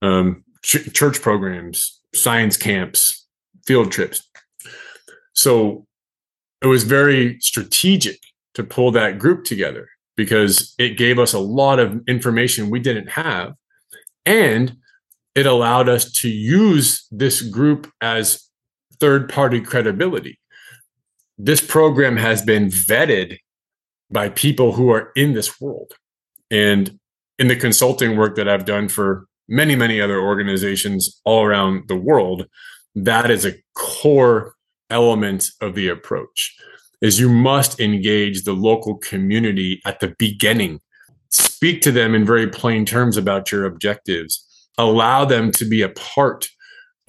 [0.00, 3.26] um, ch- church programs, science camps,
[3.66, 4.26] field trips.
[5.34, 5.86] So
[6.62, 8.18] it was very strategic
[8.54, 13.10] to pull that group together because it gave us a lot of information we didn't
[13.10, 13.54] have.
[14.26, 14.76] And
[15.34, 18.48] it allowed us to use this group as
[18.98, 20.38] third party credibility.
[21.38, 23.38] This program has been vetted
[24.10, 25.94] by people who are in this world.
[26.50, 26.98] And
[27.38, 31.96] in the consulting work that I've done for many, many other organizations all around the
[31.96, 32.46] world,
[32.94, 34.54] that is a core
[34.90, 36.56] element of the approach
[37.00, 40.80] is you must engage the local community at the beginning.
[41.30, 44.46] Speak to them in very plain terms about your objectives.
[44.76, 46.48] Allow them to be a part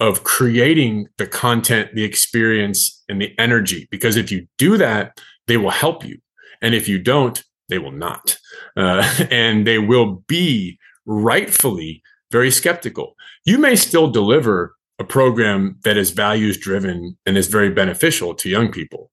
[0.00, 3.86] of creating the content, the experience, and the energy.
[3.90, 6.18] Because if you do that, they will help you.
[6.60, 8.36] And if you don't, they will not.
[8.76, 13.14] Uh, and they will be rightfully very skeptical.
[13.44, 18.48] You may still deliver a program that is values driven and is very beneficial to
[18.48, 19.10] young people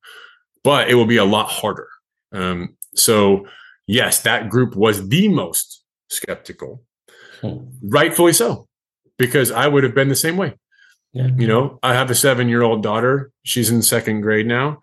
[0.64, 1.88] but it will be a lot harder.
[2.32, 3.48] Um, so,
[3.88, 6.84] yes, that group was the most skeptical,
[7.42, 7.58] hmm.
[7.84, 8.68] rightfully so,
[9.18, 10.56] because I would have been the same way.
[11.14, 11.30] Yeah.
[11.38, 13.32] You know, I have a seven year old daughter.
[13.44, 14.82] She's in second grade now.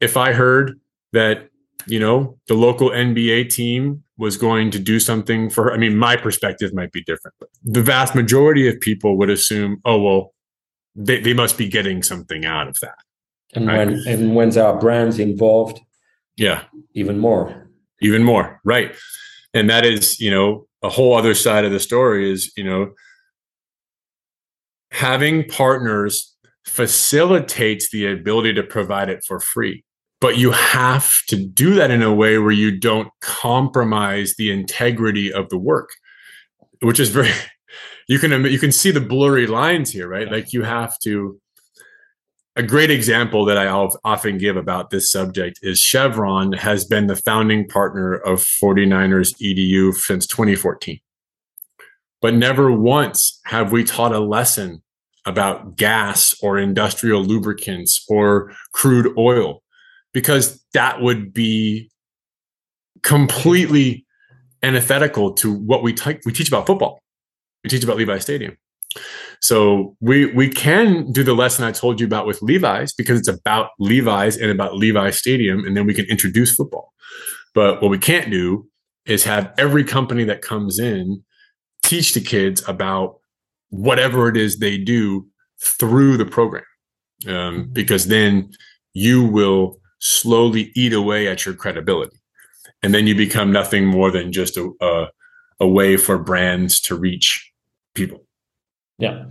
[0.00, 0.80] If I heard
[1.12, 1.50] that,
[1.86, 5.96] you know, the local NBA team was going to do something for her, I mean,
[5.96, 10.32] my perspective might be different, but the vast majority of people would assume, oh, well,
[10.96, 12.96] they, they must be getting something out of that
[13.54, 13.86] and right.
[13.86, 15.80] when and when there are brands involved?
[16.36, 16.64] Yeah.
[16.94, 17.68] Even more.
[18.00, 18.94] Even more right.
[19.54, 22.92] And that is you know a whole other side of the story is you know
[24.92, 26.34] having partners
[26.64, 29.84] facilitates the ability to provide it for free.
[30.20, 35.32] But you have to do that in a way where you don't compromise the integrity
[35.32, 35.90] of the work
[36.82, 37.30] which is very
[38.06, 41.40] you can you can see the blurry lines here right like you have to
[42.56, 47.16] a great example that I often give about this subject is Chevron has been the
[47.16, 50.98] founding partner of 49ers EDU since 2014.
[52.22, 54.82] But never once have we taught a lesson
[55.26, 59.62] about gas or industrial lubricants or crude oil
[60.14, 61.90] because that would be
[63.02, 64.06] completely
[64.62, 67.02] antithetical to what we, t- we teach about football.
[67.66, 68.56] We teach about Levi Stadium.
[69.40, 73.28] So we we can do the lesson I told you about with Levi's because it's
[73.28, 76.92] about Levi's and about Levi Stadium, and then we can introduce football.
[77.54, 78.68] But what we can't do
[79.04, 81.24] is have every company that comes in
[81.82, 83.16] teach the kids about
[83.70, 85.26] whatever it is they do
[85.60, 86.64] through the program,
[87.26, 88.48] um, because then
[88.94, 92.16] you will slowly eat away at your credibility,
[92.80, 95.06] and then you become nothing more than just a, a,
[95.58, 97.45] a way for brands to reach
[97.96, 98.24] people.
[98.98, 99.24] Yeah.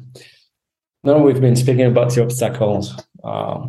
[1.04, 2.94] Now we've been speaking about the obstacles
[3.24, 3.68] uh,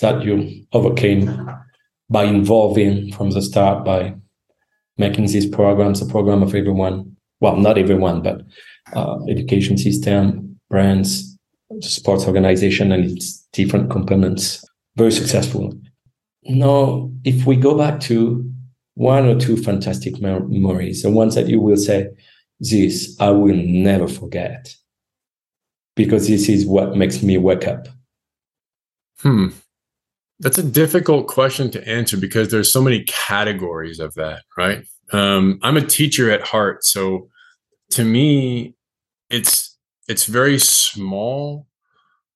[0.00, 1.50] that you overcame
[2.08, 4.14] by involving from the start by
[4.96, 7.16] making these programs a program of everyone.
[7.40, 8.42] Well, not everyone, but
[8.94, 11.36] uh, education system, brands,
[11.80, 14.64] sports organization, and its different components.
[14.96, 15.74] Very successful.
[16.44, 18.50] Now, if we go back to
[18.94, 22.08] one or two fantastic memories, the ones that you will say,
[22.60, 24.74] "This I will never forget."
[25.96, 27.88] because this is what makes me wake up?
[29.20, 29.48] Hmm.
[30.38, 34.84] That's a difficult question to answer because there's so many categories of that, right?
[35.12, 37.30] Um, I'm a teacher at heart, so
[37.92, 38.74] to me,
[39.30, 39.76] it's
[40.08, 41.66] it's very small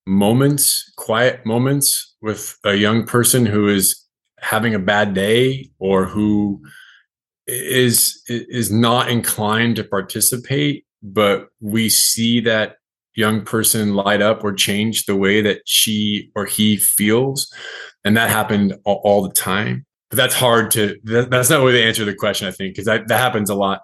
[0.07, 4.03] moments, quiet moments with a young person who is
[4.39, 6.63] having a bad day or who
[7.51, 12.77] is is not inclined to participate, but we see that
[13.15, 17.53] young person light up or change the way that she or he feels.
[18.05, 19.85] And that happened all, all the time.
[20.09, 22.75] But that's hard to, that, that's not really the answer to the question, I think,
[22.75, 23.83] because that, that happens a lot.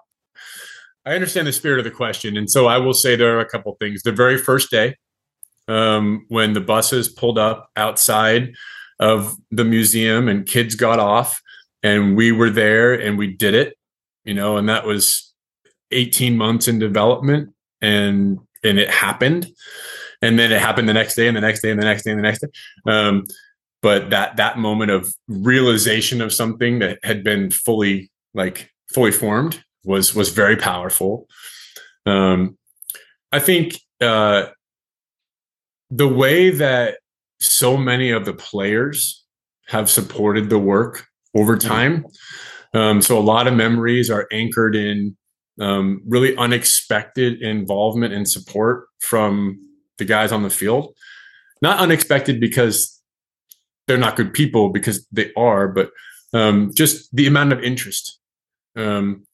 [1.05, 2.35] I understand the spirit of the question.
[2.35, 4.03] And so I will say there are a couple things.
[4.03, 4.95] The very first day,
[5.67, 8.53] um, when the buses pulled up outside
[8.99, 11.41] of the museum and kids got off
[11.87, 13.77] and we were there and we did it,
[14.25, 15.33] you know, and that was
[15.91, 19.47] 18 months in development and and it happened.
[20.21, 22.11] And then it happened the next day and the next day and the next day
[22.11, 22.47] and the next day.
[22.87, 23.25] Um,
[23.81, 29.63] but that that moment of realization of something that had been fully like fully formed
[29.85, 31.27] was was very powerful.
[32.05, 32.57] Um,
[33.33, 34.45] i think uh,
[35.89, 36.99] the way that
[37.39, 39.25] so many of the players
[39.67, 41.07] have supported the work
[41.37, 42.05] over time
[42.73, 45.15] um, so a lot of memories are anchored in
[45.59, 49.59] um, really unexpected involvement and support from
[49.97, 50.93] the guys on the field.
[51.61, 53.01] Not unexpected because
[53.87, 55.91] they're not good people, because they are, but
[56.33, 58.19] um, just the amount of interest.
[58.75, 59.25] Um,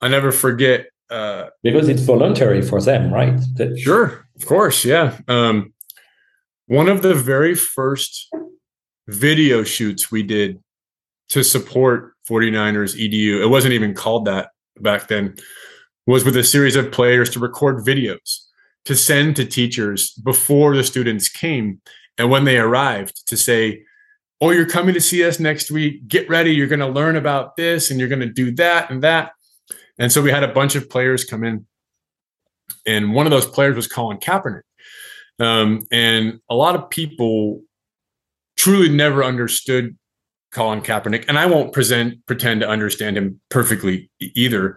[0.00, 0.88] I never forget.
[1.08, 3.40] Uh, because it's voluntary for them, right?
[3.54, 5.16] That- sure, of course, yeah.
[5.28, 5.72] Um,
[6.66, 8.28] one of the very first
[9.06, 10.60] video shoots we did
[11.30, 14.50] to support 49ers EDU, it wasn't even called that
[14.80, 15.34] back then
[16.06, 18.42] was with a series of players to record videos
[18.84, 21.80] to send to teachers before the students came
[22.18, 23.82] and when they arrived to say
[24.40, 26.06] oh you're coming to see us next week.
[26.08, 26.54] Get ready.
[26.54, 29.32] You're going to learn about this and you're going to do that and that.
[29.98, 31.66] And so we had a bunch of players come in.
[32.86, 34.62] And one of those players was colin kaepernick.
[35.38, 37.62] Um, and a lot of people
[38.56, 39.96] truly never understood
[40.52, 44.76] Colin Kaepernick, and I won't present pretend to understand him perfectly either,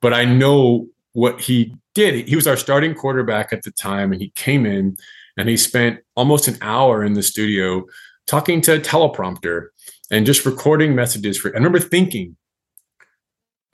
[0.00, 2.28] but I know what he did.
[2.28, 4.96] He was our starting quarterback at the time, and he came in
[5.36, 7.84] and he spent almost an hour in the studio
[8.26, 9.68] talking to a teleprompter
[10.10, 11.48] and just recording messages for.
[11.48, 12.36] I remember thinking,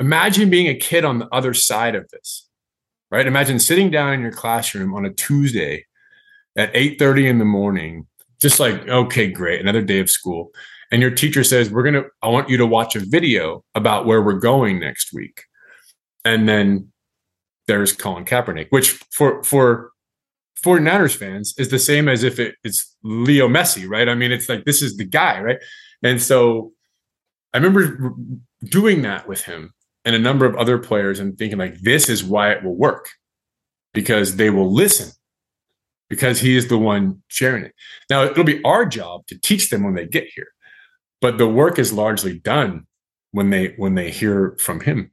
[0.01, 2.49] imagine being a kid on the other side of this,
[3.11, 3.27] right?
[3.27, 5.85] Imagine sitting down in your classroom on a Tuesday
[6.57, 8.07] at 8:30 in the morning,
[8.41, 10.53] just like, okay, great, another day of school
[10.97, 14.07] and your teacher says, We're going to, I want you to watch a video about
[14.07, 15.43] where we're going next week.
[16.25, 16.91] And then
[17.67, 19.91] there's Colin Kaepernick, which for, for
[20.65, 24.09] 49ers fans is the same as if it, it's Leo Messi, right?
[24.09, 25.59] I mean, it's like, this is the guy, right?
[26.03, 26.73] And so
[27.53, 28.15] I remember
[28.65, 29.75] doing that with him
[30.07, 33.11] and a number of other players and thinking, like, this is why it will work
[33.93, 35.13] because they will listen
[36.09, 37.75] because he is the one sharing it.
[38.09, 40.49] Now, it'll be our job to teach them when they get here
[41.27, 42.87] but the work is largely done
[43.33, 45.11] when they when they hear from him.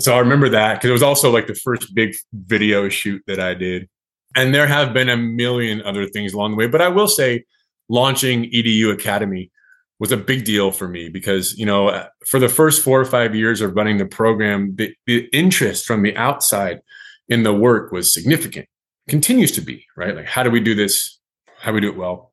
[0.00, 3.38] So i remember that because it was also like the first big video shoot that
[3.38, 3.88] i did.
[4.34, 7.44] And there have been a million other things along the way but i will say
[7.88, 9.52] launching edu academy
[10.00, 13.04] was a big deal for me because you know uh, for the first four or
[13.04, 16.80] five years of running the program the, the interest from the outside
[17.28, 18.66] in the work was significant.
[19.08, 20.16] Continues to be right?
[20.16, 21.20] Like how do we do this?
[21.60, 22.32] How do we do it well?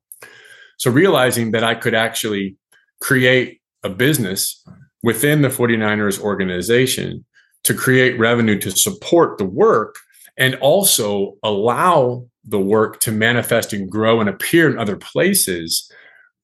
[0.78, 2.56] So realizing that I could actually
[3.04, 4.64] create a business
[5.02, 7.22] within the 49ers organization
[7.62, 9.96] to create revenue to support the work
[10.38, 15.92] and also allow the work to manifest and grow and appear in other places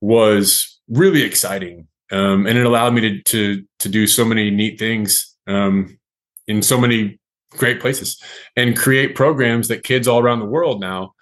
[0.02, 1.88] was really exciting.
[2.12, 5.98] Um, and it allowed me to, to, to do so many neat things um,
[6.46, 7.18] in so many
[7.52, 8.22] great places
[8.54, 11.14] and create programs that kids all around the world now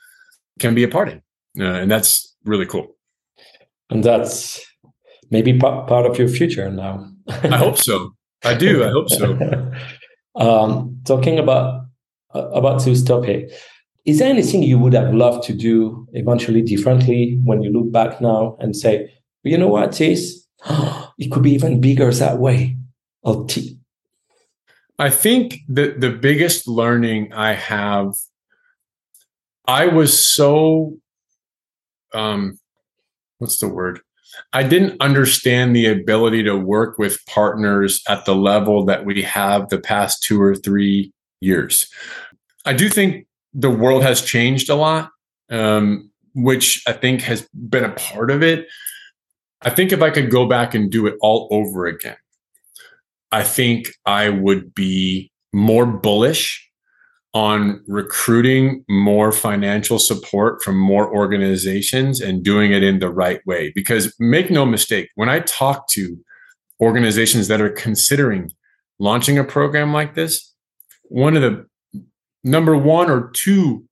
[0.59, 1.23] can be a part in.
[1.61, 2.99] Uh, and that's really cool
[3.91, 4.65] and that's
[5.31, 7.11] maybe part of your future now.
[7.29, 8.15] I hope so.
[8.45, 8.85] I do.
[8.85, 9.73] I hope so.
[10.37, 11.87] um, talking about
[12.35, 13.51] uh, about this topic,
[14.05, 18.21] is there anything you would have loved to do eventually differently when you look back
[18.21, 19.13] now and say,
[19.43, 20.47] you know what, this
[21.19, 22.77] it could be even bigger that way?
[23.23, 23.79] Or t-
[24.99, 28.15] I think the the biggest learning I have,
[29.67, 30.99] I was so
[32.15, 32.59] um
[33.39, 34.01] what's the word?
[34.53, 39.69] I didn't understand the ability to work with partners at the level that we have
[39.69, 41.89] the past two or three years.
[42.65, 45.11] I do think the world has changed a lot,
[45.51, 48.67] um, which I think has been a part of it.
[49.63, 52.17] I think if I could go back and do it all over again,
[53.33, 56.68] I think I would be more bullish
[57.35, 63.71] on recruiting more financial support from more organizations and doing it in the right way.
[63.75, 66.19] Because make no mistake, when I talk to
[66.81, 68.53] organizations that are considering
[68.99, 70.55] launching a program like this,
[71.05, 71.67] one of the
[72.45, 73.85] number one or two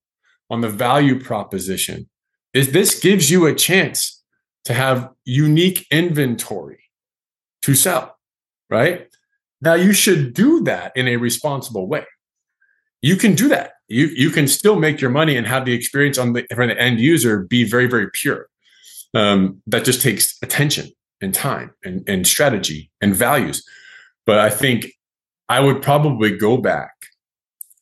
[0.51, 2.09] on the value proposition
[2.55, 4.23] is this gives you a chance
[4.65, 6.79] to have unique inventory
[7.63, 8.17] to sell,
[8.71, 9.09] right?
[9.61, 12.05] Now you should do that in a responsible way.
[13.03, 13.73] You can do that.
[13.89, 17.01] You you can still make your money and have the experience on the the end
[17.01, 18.49] user be very very pure.
[19.15, 20.91] Um, that just takes attention
[21.21, 23.65] and time and, and strategy and values.
[24.27, 24.93] But I think
[25.49, 26.93] I would probably go back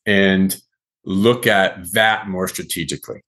[0.05, 0.55] and
[1.03, 3.21] look at that more strategically.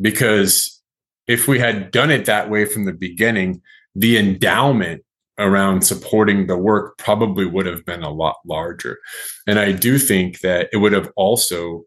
[0.00, 0.82] Because
[1.26, 3.62] if we had done it that way from the beginning,
[3.94, 5.03] the endowment
[5.38, 8.98] around supporting the work probably would have been a lot larger.
[9.46, 11.84] And I do think that it would have also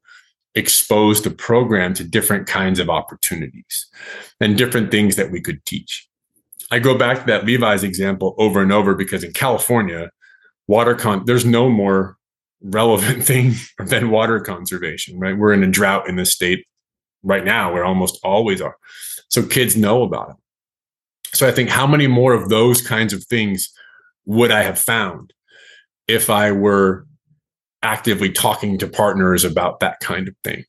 [0.56, 3.88] exposed the program to different kinds of opportunities
[4.39, 6.08] and different things that we could teach.
[6.72, 10.10] I go back to that Levi's example over and over because in California,
[10.68, 12.18] water con there's no more
[12.62, 13.54] relevant thing
[13.86, 15.38] than water conservation, right?
[15.38, 16.66] We're in a drought in this state
[17.24, 17.74] right now.
[17.74, 18.76] We're almost always are.
[19.30, 20.36] So kids know about it.
[21.34, 23.72] So I think how many more of those kinds of things
[24.26, 25.34] would I have found
[26.08, 27.06] if I were
[27.84, 30.66] actively talking to partners about that kind of thing?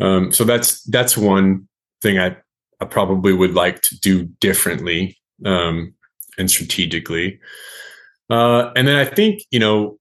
[0.00, 1.68] Um, so that's that's one
[2.02, 2.36] thing I,
[2.80, 5.94] I probably would like to do differently um,
[6.36, 7.40] and strategically.
[8.28, 9.98] Uh, and then I think you know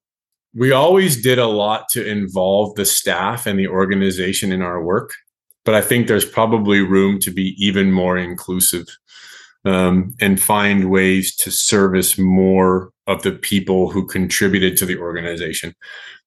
[0.56, 5.14] we always did a lot to involve the staff and the organization in our work,
[5.66, 8.88] but I think there's probably room to be even more inclusive
[9.66, 15.74] um, and find ways to service more of the people who contributed to the organization.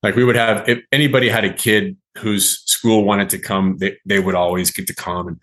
[0.03, 3.97] Like we would have, if anybody had a kid whose school wanted to come, they,
[4.05, 5.29] they would always get to come.
[5.29, 5.41] And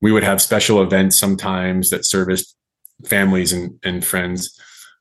[0.00, 2.56] we would have special events sometimes that serviced
[3.04, 4.58] families and, and friends.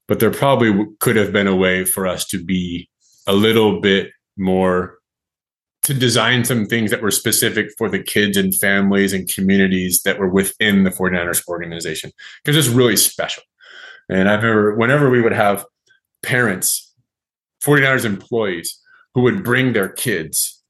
[0.08, 2.90] But there probably could have been a way for us to be
[3.28, 4.99] a little bit more
[5.90, 10.20] to design some things that were specific for the kids and families and communities that
[10.20, 12.12] were within the 49ers organization
[12.44, 13.42] because it's really special.
[14.08, 15.66] And I remember whenever we would have
[16.22, 16.94] parents,
[17.64, 18.80] 49ers employees
[19.16, 20.62] who would bring their kids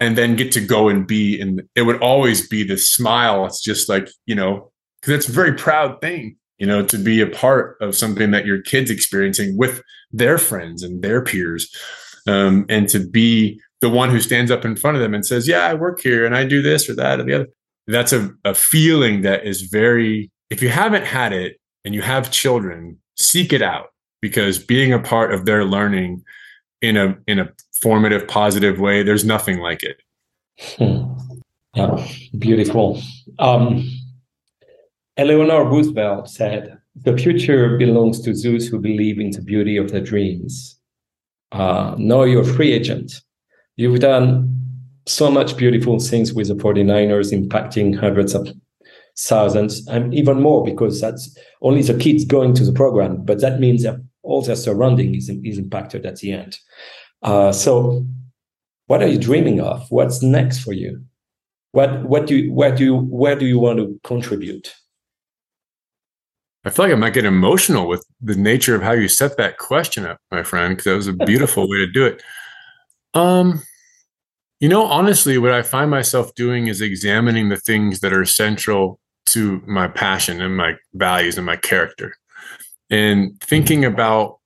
[0.00, 3.46] and then get to go and be and it would always be this smile.
[3.46, 7.22] It's just like, you know, because it's a very proud thing, you know, to be
[7.22, 9.80] a part of something that your kids experiencing with
[10.12, 11.74] their friends and their peers.
[12.26, 15.46] Um, and to be the one who stands up in front of them and says,
[15.46, 17.48] Yeah, I work here and I do this or that or the other.
[17.86, 22.30] That's a, a feeling that is very, if you haven't had it and you have
[22.30, 23.88] children, seek it out
[24.20, 26.22] because being a part of their learning
[26.82, 27.50] in a in a
[27.80, 29.96] formative, positive way, there's nothing like it.
[30.76, 31.12] Hmm.
[31.74, 32.06] Yeah,
[32.38, 33.00] beautiful.
[33.38, 33.88] Um,
[35.16, 40.00] Eleanor Roosevelt said, The future belongs to those who believe in the beauty of their
[40.00, 40.78] dreams.
[41.52, 43.20] Uh, now you're a free agent
[43.78, 44.58] You've done
[45.06, 48.48] so much beautiful things with the 49ers, impacting hundreds of
[49.16, 53.60] thousands and even more because that's only the kids going to the program, but that
[53.60, 56.58] means that all their surrounding is, is impacted at the end.
[57.22, 58.04] Uh, so,
[58.88, 59.86] what are you dreaming of?
[59.90, 61.04] What's next for you?
[61.70, 64.74] What what do you where do you where do you want to contribute?
[66.64, 69.58] I feel like I might get emotional with the nature of how you set that
[69.58, 72.22] question up, my friend, because that was a beautiful way to do it.
[73.14, 73.62] Um,
[74.60, 78.98] you know, honestly, what I find myself doing is examining the things that are central
[79.26, 82.14] to my passion and my values and my character
[82.90, 84.38] and thinking about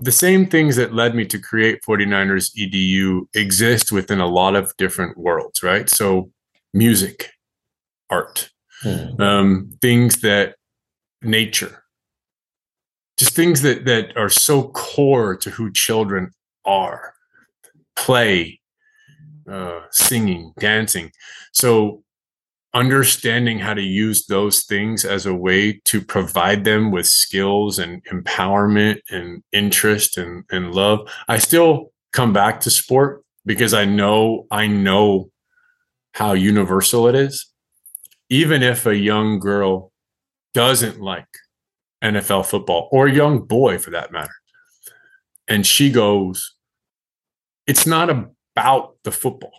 [0.00, 4.76] the same things that led me to create 49ers edu exist within a lot of
[4.76, 6.30] different worlds right so
[6.74, 7.30] music
[8.10, 8.50] art
[8.82, 9.20] hmm.
[9.20, 10.56] um, things that
[11.22, 11.81] nature
[13.22, 16.32] just things that that are so core to who children
[16.64, 17.14] are
[17.94, 18.60] play,
[19.48, 21.12] uh, singing, dancing.
[21.52, 22.02] So,
[22.74, 28.04] understanding how to use those things as a way to provide them with skills and
[28.06, 31.08] empowerment and interest and, and love.
[31.28, 35.30] I still come back to sport because I know I know
[36.12, 37.46] how universal it is.
[38.28, 39.92] Even if a young girl
[40.54, 41.28] doesn't like
[42.02, 44.34] NFL football or a young boy for that matter,
[45.48, 46.54] and she goes
[47.66, 49.52] it's not about the football.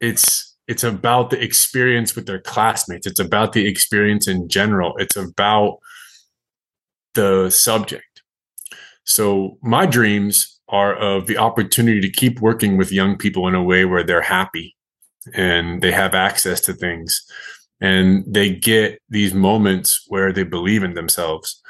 [0.00, 3.06] It's it's about the experience with their classmates.
[3.06, 4.94] It's about the experience in general.
[4.98, 5.78] It's about
[7.14, 8.22] the subject.
[9.04, 13.62] So my dreams are of the opportunity to keep working with young people in a
[13.62, 14.76] way where they're happy
[15.32, 17.24] and they have access to things
[17.80, 21.60] and they get these moments where they believe in themselves.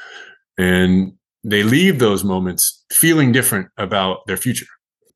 [0.57, 1.13] And
[1.45, 4.67] they leave those moments feeling different about their future.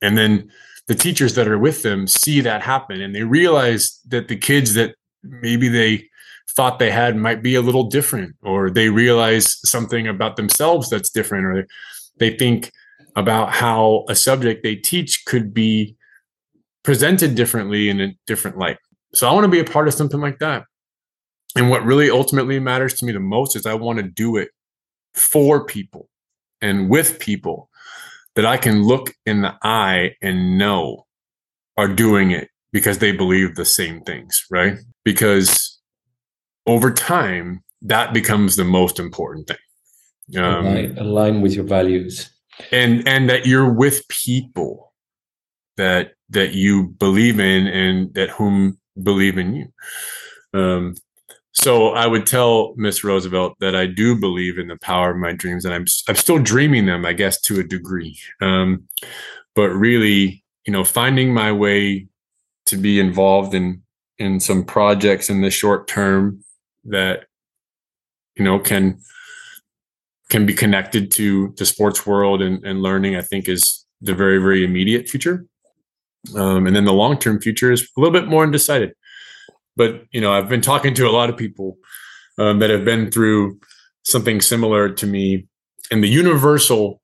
[0.00, 0.50] And then
[0.88, 4.74] the teachers that are with them see that happen and they realize that the kids
[4.74, 6.08] that maybe they
[6.50, 11.10] thought they had might be a little different or they realize something about themselves that's
[11.10, 11.66] different or
[12.18, 12.70] they think
[13.14, 15.96] about how a subject they teach could be
[16.82, 18.78] presented differently in a different light.
[19.14, 20.64] So i want to be a part of something like that
[21.56, 24.50] and what really ultimately matters to me the most is i want to do it
[25.14, 26.08] for people
[26.60, 27.68] and with people
[28.34, 31.06] that I can look in the eye and know
[31.76, 34.78] are doing it because they believe the same things, right?
[35.04, 35.78] Because
[36.66, 40.42] over time, that becomes the most important thing.
[40.42, 42.30] Um, align, align with your values,
[42.70, 44.94] and and that you're with people
[45.76, 49.66] that that you believe in and that whom believe in you.
[50.54, 50.94] Um,
[51.52, 55.32] so I would tell Miss Roosevelt that I do believe in the power of my
[55.32, 58.18] dreams, and I'm I'm still dreaming them, I guess, to a degree.
[58.40, 58.88] Um,
[59.54, 62.08] but really, you know, finding my way
[62.66, 63.82] to be involved in
[64.18, 66.42] in some projects in the short term
[66.84, 67.26] that
[68.34, 68.98] you know can
[70.30, 74.38] can be connected to the sports world and, and learning, I think, is the very
[74.38, 75.44] very immediate future.
[76.34, 78.94] Um, and then the long term future is a little bit more undecided
[79.76, 81.76] but you know i've been talking to a lot of people
[82.38, 83.58] um, that have been through
[84.04, 85.46] something similar to me
[85.90, 87.00] and the universal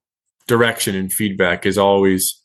[0.47, 2.43] direction and feedback is always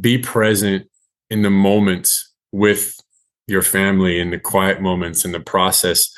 [0.00, 0.86] be present
[1.28, 2.98] in the moments with
[3.46, 6.10] your family in the quiet moments in the process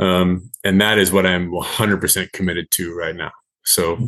[0.00, 3.32] um, and that is what i'm 100% committed to right now
[3.68, 3.98] so.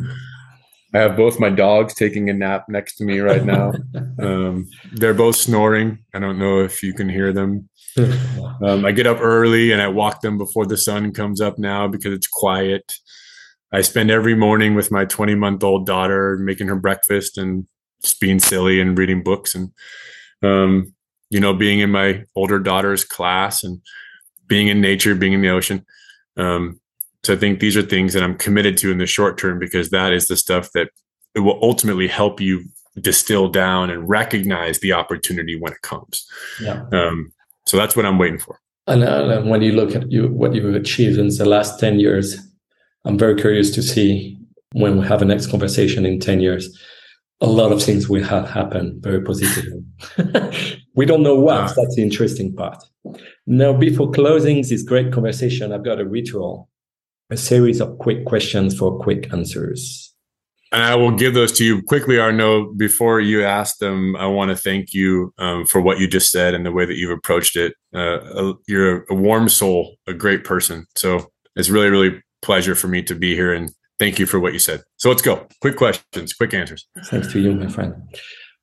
[0.93, 3.71] I have both my dogs taking a nap next to me right now.
[4.19, 5.99] um, they're both snoring.
[6.13, 7.69] I don't know if you can hear them.
[8.63, 11.87] Um, I get up early and I walk them before the sun comes up now
[11.87, 12.93] because it's quiet.
[13.71, 17.65] I spend every morning with my 20 month old daughter making her breakfast and
[18.03, 19.71] just being silly and reading books and,
[20.43, 20.93] um,
[21.31, 23.81] you know, being in my older daughter's class and
[24.45, 25.83] being in nature, being in the ocean.
[26.37, 26.79] Um,
[27.23, 29.89] so I think these are things that I'm committed to in the short term because
[29.89, 30.89] that is the stuff that
[31.33, 32.65] it will ultimately help you
[32.99, 36.27] distill down and recognize the opportunity when it comes.
[36.61, 36.83] Yeah.
[36.91, 37.31] Um,
[37.65, 38.59] so that's what I'm waiting for.
[38.87, 42.37] And, uh, when you look at you, what you've achieved in the last 10 years,
[43.05, 44.37] I'm very curious to see
[44.73, 46.77] when we have a next conversation in 10 years.
[47.41, 49.83] A lot of things will have happened very positively.
[50.95, 51.71] we don't know what.
[51.71, 52.83] Uh, that's the interesting part.
[53.47, 56.69] Now, before closing this great conversation, I've got a ritual
[57.31, 60.10] a series of quick questions for quick answers.
[60.71, 62.73] And I will give those to you quickly, Arnaud.
[62.77, 66.53] Before you ask them, I want to thank you um, for what you just said
[66.53, 67.73] and the way that you've approached it.
[67.93, 70.85] Uh, you're a warm soul, a great person.
[70.95, 73.69] So it's really, really pleasure for me to be here and
[73.99, 74.81] thank you for what you said.
[74.95, 75.45] So let's go.
[75.59, 76.87] Quick questions, quick answers.
[77.05, 77.93] Thanks to you, my friend.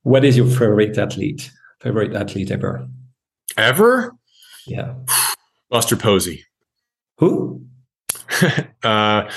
[0.02, 1.50] What is your favorite athlete?
[1.80, 2.88] Favorite athlete ever?
[3.58, 4.16] Ever?
[4.66, 4.94] Yeah.
[5.68, 6.44] Buster Posey.
[7.18, 7.66] Who?
[8.82, 9.30] uh,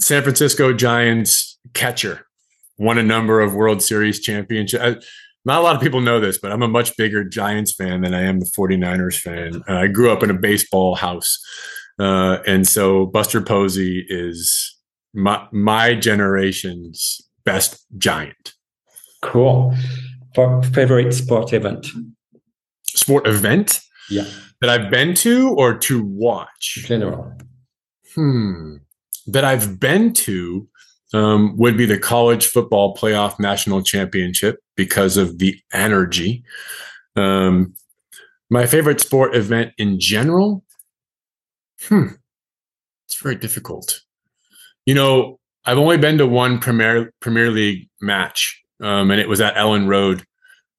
[0.00, 2.26] San Francisco Giants catcher
[2.78, 5.06] won a number of World Series championships.
[5.44, 8.14] Not a lot of people know this, but I'm a much bigger Giants fan than
[8.14, 9.62] I am the 49ers fan.
[9.68, 11.38] Uh, I grew up in a baseball house.
[11.98, 14.76] Uh, and so Buster Posey is
[15.14, 18.54] my, my generation's best giant.
[19.22, 19.74] Cool.
[20.34, 21.86] For favorite sport event?
[22.88, 23.80] Sport event?
[24.10, 24.24] Yeah.
[24.60, 26.84] That I've been to or to watch?
[26.86, 27.34] General
[28.14, 28.76] hmm,
[29.26, 30.68] that I've been to
[31.12, 36.44] um, would be the college football playoff national championship because of the energy.
[37.16, 37.74] Um,
[38.48, 40.64] my favorite sport event in general,
[41.82, 42.08] hmm,
[43.06, 44.00] it's very difficult.
[44.86, 49.40] You know, I've only been to one Premier Premier League match, um, and it was
[49.40, 50.24] at Elland Road.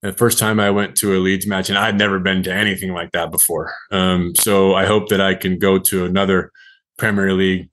[0.02, 2.92] The first time I went to a Leeds match, and I'd never been to anything
[2.92, 3.72] like that before.
[3.92, 6.52] Um, so I hope that I can go to another
[6.98, 7.70] Premier League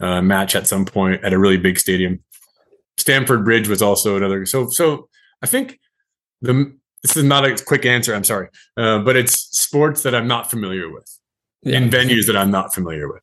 [0.00, 2.22] uh, match at some point at a really big stadium.
[2.96, 4.44] Stamford Bridge was also another.
[4.46, 5.08] So, so
[5.42, 5.78] I think
[6.42, 8.14] the this is not a quick answer.
[8.14, 11.18] I'm sorry, uh, but it's sports that I'm not familiar with
[11.62, 11.78] yeah.
[11.78, 13.22] in venues that I'm not familiar with.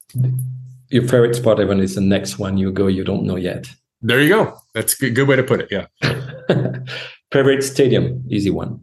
[0.89, 3.67] Your favorite sport event is the next one you go you don't know yet.
[4.01, 4.57] There you go.
[4.73, 5.69] That's a good, good way to put it.
[5.71, 5.88] Yeah.
[7.32, 8.82] favorite stadium, easy one.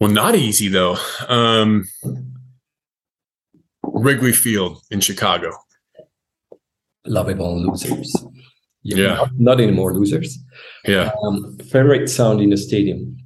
[0.00, 0.96] Well, not easy though.
[1.28, 1.84] Um,
[3.82, 5.52] Wrigley Field in Chicago.
[7.08, 8.14] Lovable losers.
[8.82, 8.96] Yeah.
[8.96, 9.14] yeah.
[9.14, 10.38] Not, not, anymore losers.
[10.86, 11.10] Yeah.
[11.22, 13.16] Um, favorite sound in a stadium?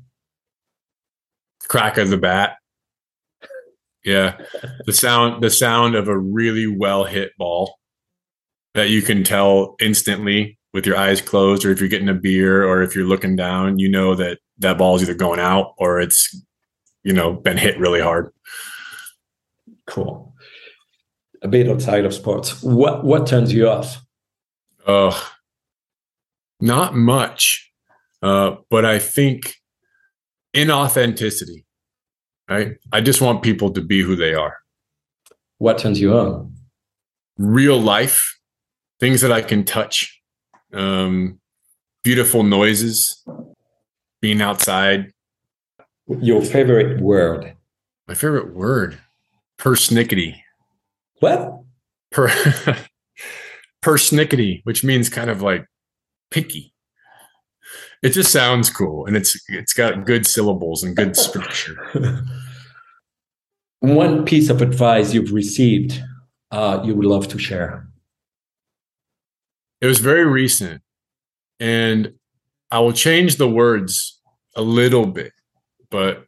[1.68, 2.56] Crack of the bat.
[4.04, 4.36] Yeah.
[4.86, 7.78] the sound the sound of a really well hit ball
[8.74, 12.64] that you can tell instantly with your eyes closed, or if you're getting a beer,
[12.64, 16.00] or if you're looking down, you know that that ball is either going out or
[16.00, 16.34] it's,
[17.04, 18.32] you know, been hit really hard.
[19.86, 20.31] Cool.
[21.42, 22.62] A bit outside of sports.
[22.62, 24.00] What what turns you off?
[24.86, 25.18] Uh,
[26.60, 27.72] not much,
[28.22, 29.56] uh, but I think
[30.54, 31.64] inauthenticity.
[32.48, 32.76] Right.
[32.92, 34.58] I just want people to be who they are.
[35.58, 36.54] What turns you on?
[37.38, 38.38] Real life,
[39.00, 40.20] things that I can touch,
[40.72, 41.40] um,
[42.04, 43.24] beautiful noises,
[44.20, 45.12] being outside.
[46.20, 47.56] Your favorite word?
[48.06, 48.98] My favorite word,
[49.58, 50.41] persnickety.
[51.22, 51.60] What?
[52.10, 52.28] Per
[53.80, 55.64] persnickety, which means kind of like
[56.32, 56.74] picky.
[58.02, 61.76] It just sounds cool, and it's it's got good syllables and good structure.
[63.78, 66.02] One piece of advice you've received,
[66.50, 67.86] uh, you would love to share.
[69.80, 70.82] It was very recent,
[71.60, 72.14] and
[72.72, 74.20] I will change the words
[74.56, 75.32] a little bit,
[75.88, 76.26] but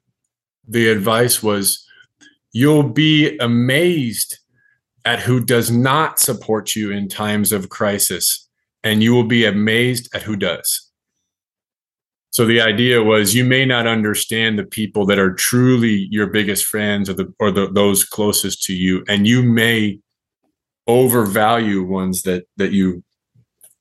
[0.69, 1.85] the advice was
[2.53, 4.39] you'll be amazed
[5.05, 8.49] at who does not support you in times of crisis,
[8.83, 10.91] and you will be amazed at who does.
[12.31, 16.65] So the idea was you may not understand the people that are truly your biggest
[16.65, 20.01] friends or the or the, those closest to you, and you may
[20.87, 23.05] overvalue ones that that you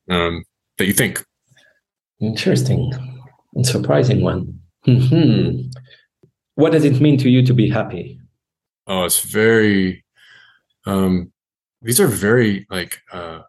[0.10, 0.44] um,
[0.78, 1.24] that you think.
[2.20, 2.92] Interesting
[3.56, 4.60] and surprising one.
[4.88, 5.70] Mm-hmm.
[6.56, 8.20] What does it mean to you to be happy?
[8.86, 10.03] Oh, it's very
[10.86, 11.32] um,
[11.82, 13.42] these are very like uh,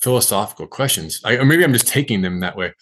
[0.00, 1.20] philosophical questions.
[1.24, 2.72] I, or maybe I'm just taking them that way.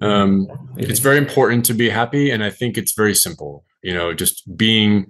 [0.00, 3.64] Um, it's very important to be happy, and I think it's very simple.
[3.82, 5.06] You know, just being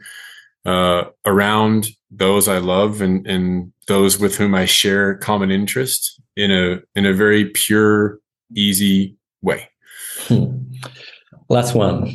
[0.65, 6.51] uh, around those I love and and those with whom I share common interest in
[6.51, 8.19] a in a very pure,
[8.55, 9.69] easy way.
[10.29, 10.63] Hmm.
[11.49, 12.07] Last one,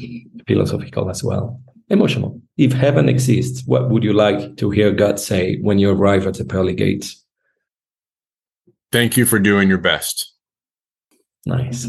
[0.47, 1.59] philosophical as well
[1.89, 2.41] emotional.
[2.57, 6.35] If heaven exists, what would you like to hear God say when you arrive at
[6.35, 7.23] the pearly gates?
[8.91, 10.33] Thank you for doing your best.
[11.45, 11.87] Nice.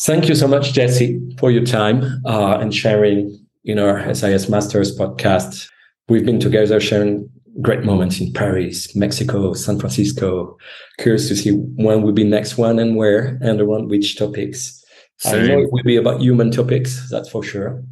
[0.00, 4.96] Thank you so much, Jesse, for your time uh, and sharing in our SIS Masters
[4.96, 5.68] podcast.
[6.08, 7.28] We've been together sharing
[7.60, 10.56] great moments in Paris, Mexico, San Francisco.
[10.98, 14.82] Curious to see when will be next one and where and around which topics.
[15.18, 15.44] Same.
[15.44, 17.82] I know it will be about human topics, that's for sure.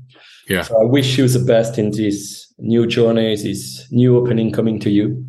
[0.51, 0.62] Yeah.
[0.62, 4.90] So I wish you the best in this new journey, this new opening coming to
[4.90, 5.24] you.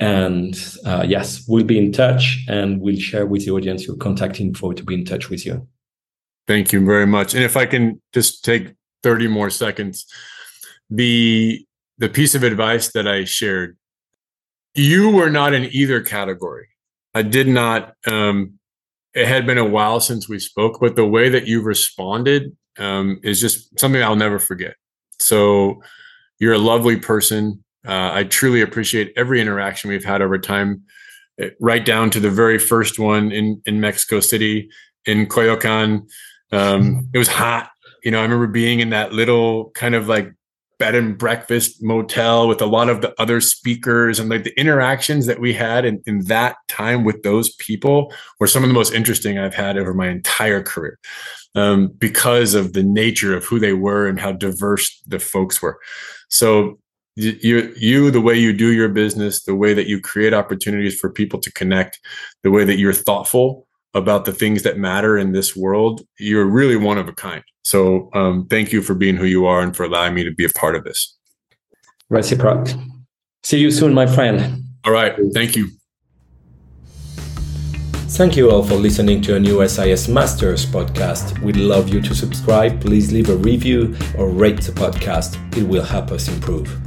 [0.00, 0.56] And
[0.86, 4.72] uh, yes, we'll be in touch and we'll share with the audience your contact info
[4.72, 5.68] to be in touch with you.
[6.48, 7.34] Thank you very much.
[7.34, 10.06] And if I can just take 30 more seconds,
[10.88, 11.64] the
[11.98, 13.76] the piece of advice that I shared,
[14.74, 16.68] you were not in either category.
[17.14, 18.58] I did not um
[19.12, 23.20] it had been a while since we spoke, but the way that you responded um,
[23.22, 24.76] is just something I'll never forget.
[25.18, 25.82] So
[26.38, 27.64] you're a lovely person.
[27.86, 30.82] Uh, I truly appreciate every interaction we've had over time,
[31.38, 34.70] eh, right down to the very first one in in Mexico City
[35.06, 36.08] in Coyoacan.
[36.52, 37.70] Um, it was hot.
[38.02, 40.32] You know, I remember being in that little kind of like
[40.78, 45.26] bed and breakfast motel with a lot of the other speakers and like the interactions
[45.26, 48.92] that we had in, in that time with those people were some of the most
[48.92, 50.98] interesting I've had over my entire career
[51.54, 55.78] um, because of the nature of who they were and how diverse the folks were.
[56.28, 56.78] So
[57.16, 61.10] you you the way you do your business the way that you create opportunities for
[61.10, 62.00] people to connect
[62.42, 66.76] the way that you're thoughtful about the things that matter in this world you're really
[66.76, 69.84] one of a kind so um, thank you for being who you are and for
[69.84, 71.16] allowing me to be a part of this
[72.10, 72.78] reciproc
[73.42, 75.68] see you soon my friend all right thank you
[78.14, 81.36] Thank you all for listening to a new SIS Masters podcast.
[81.40, 82.80] We'd love you to subscribe.
[82.80, 85.34] Please leave a review or rate the podcast.
[85.56, 86.78] It will help us improve.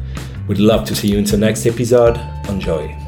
[0.47, 2.17] We'd love to see you in the next episode.
[2.47, 3.06] Enjoy.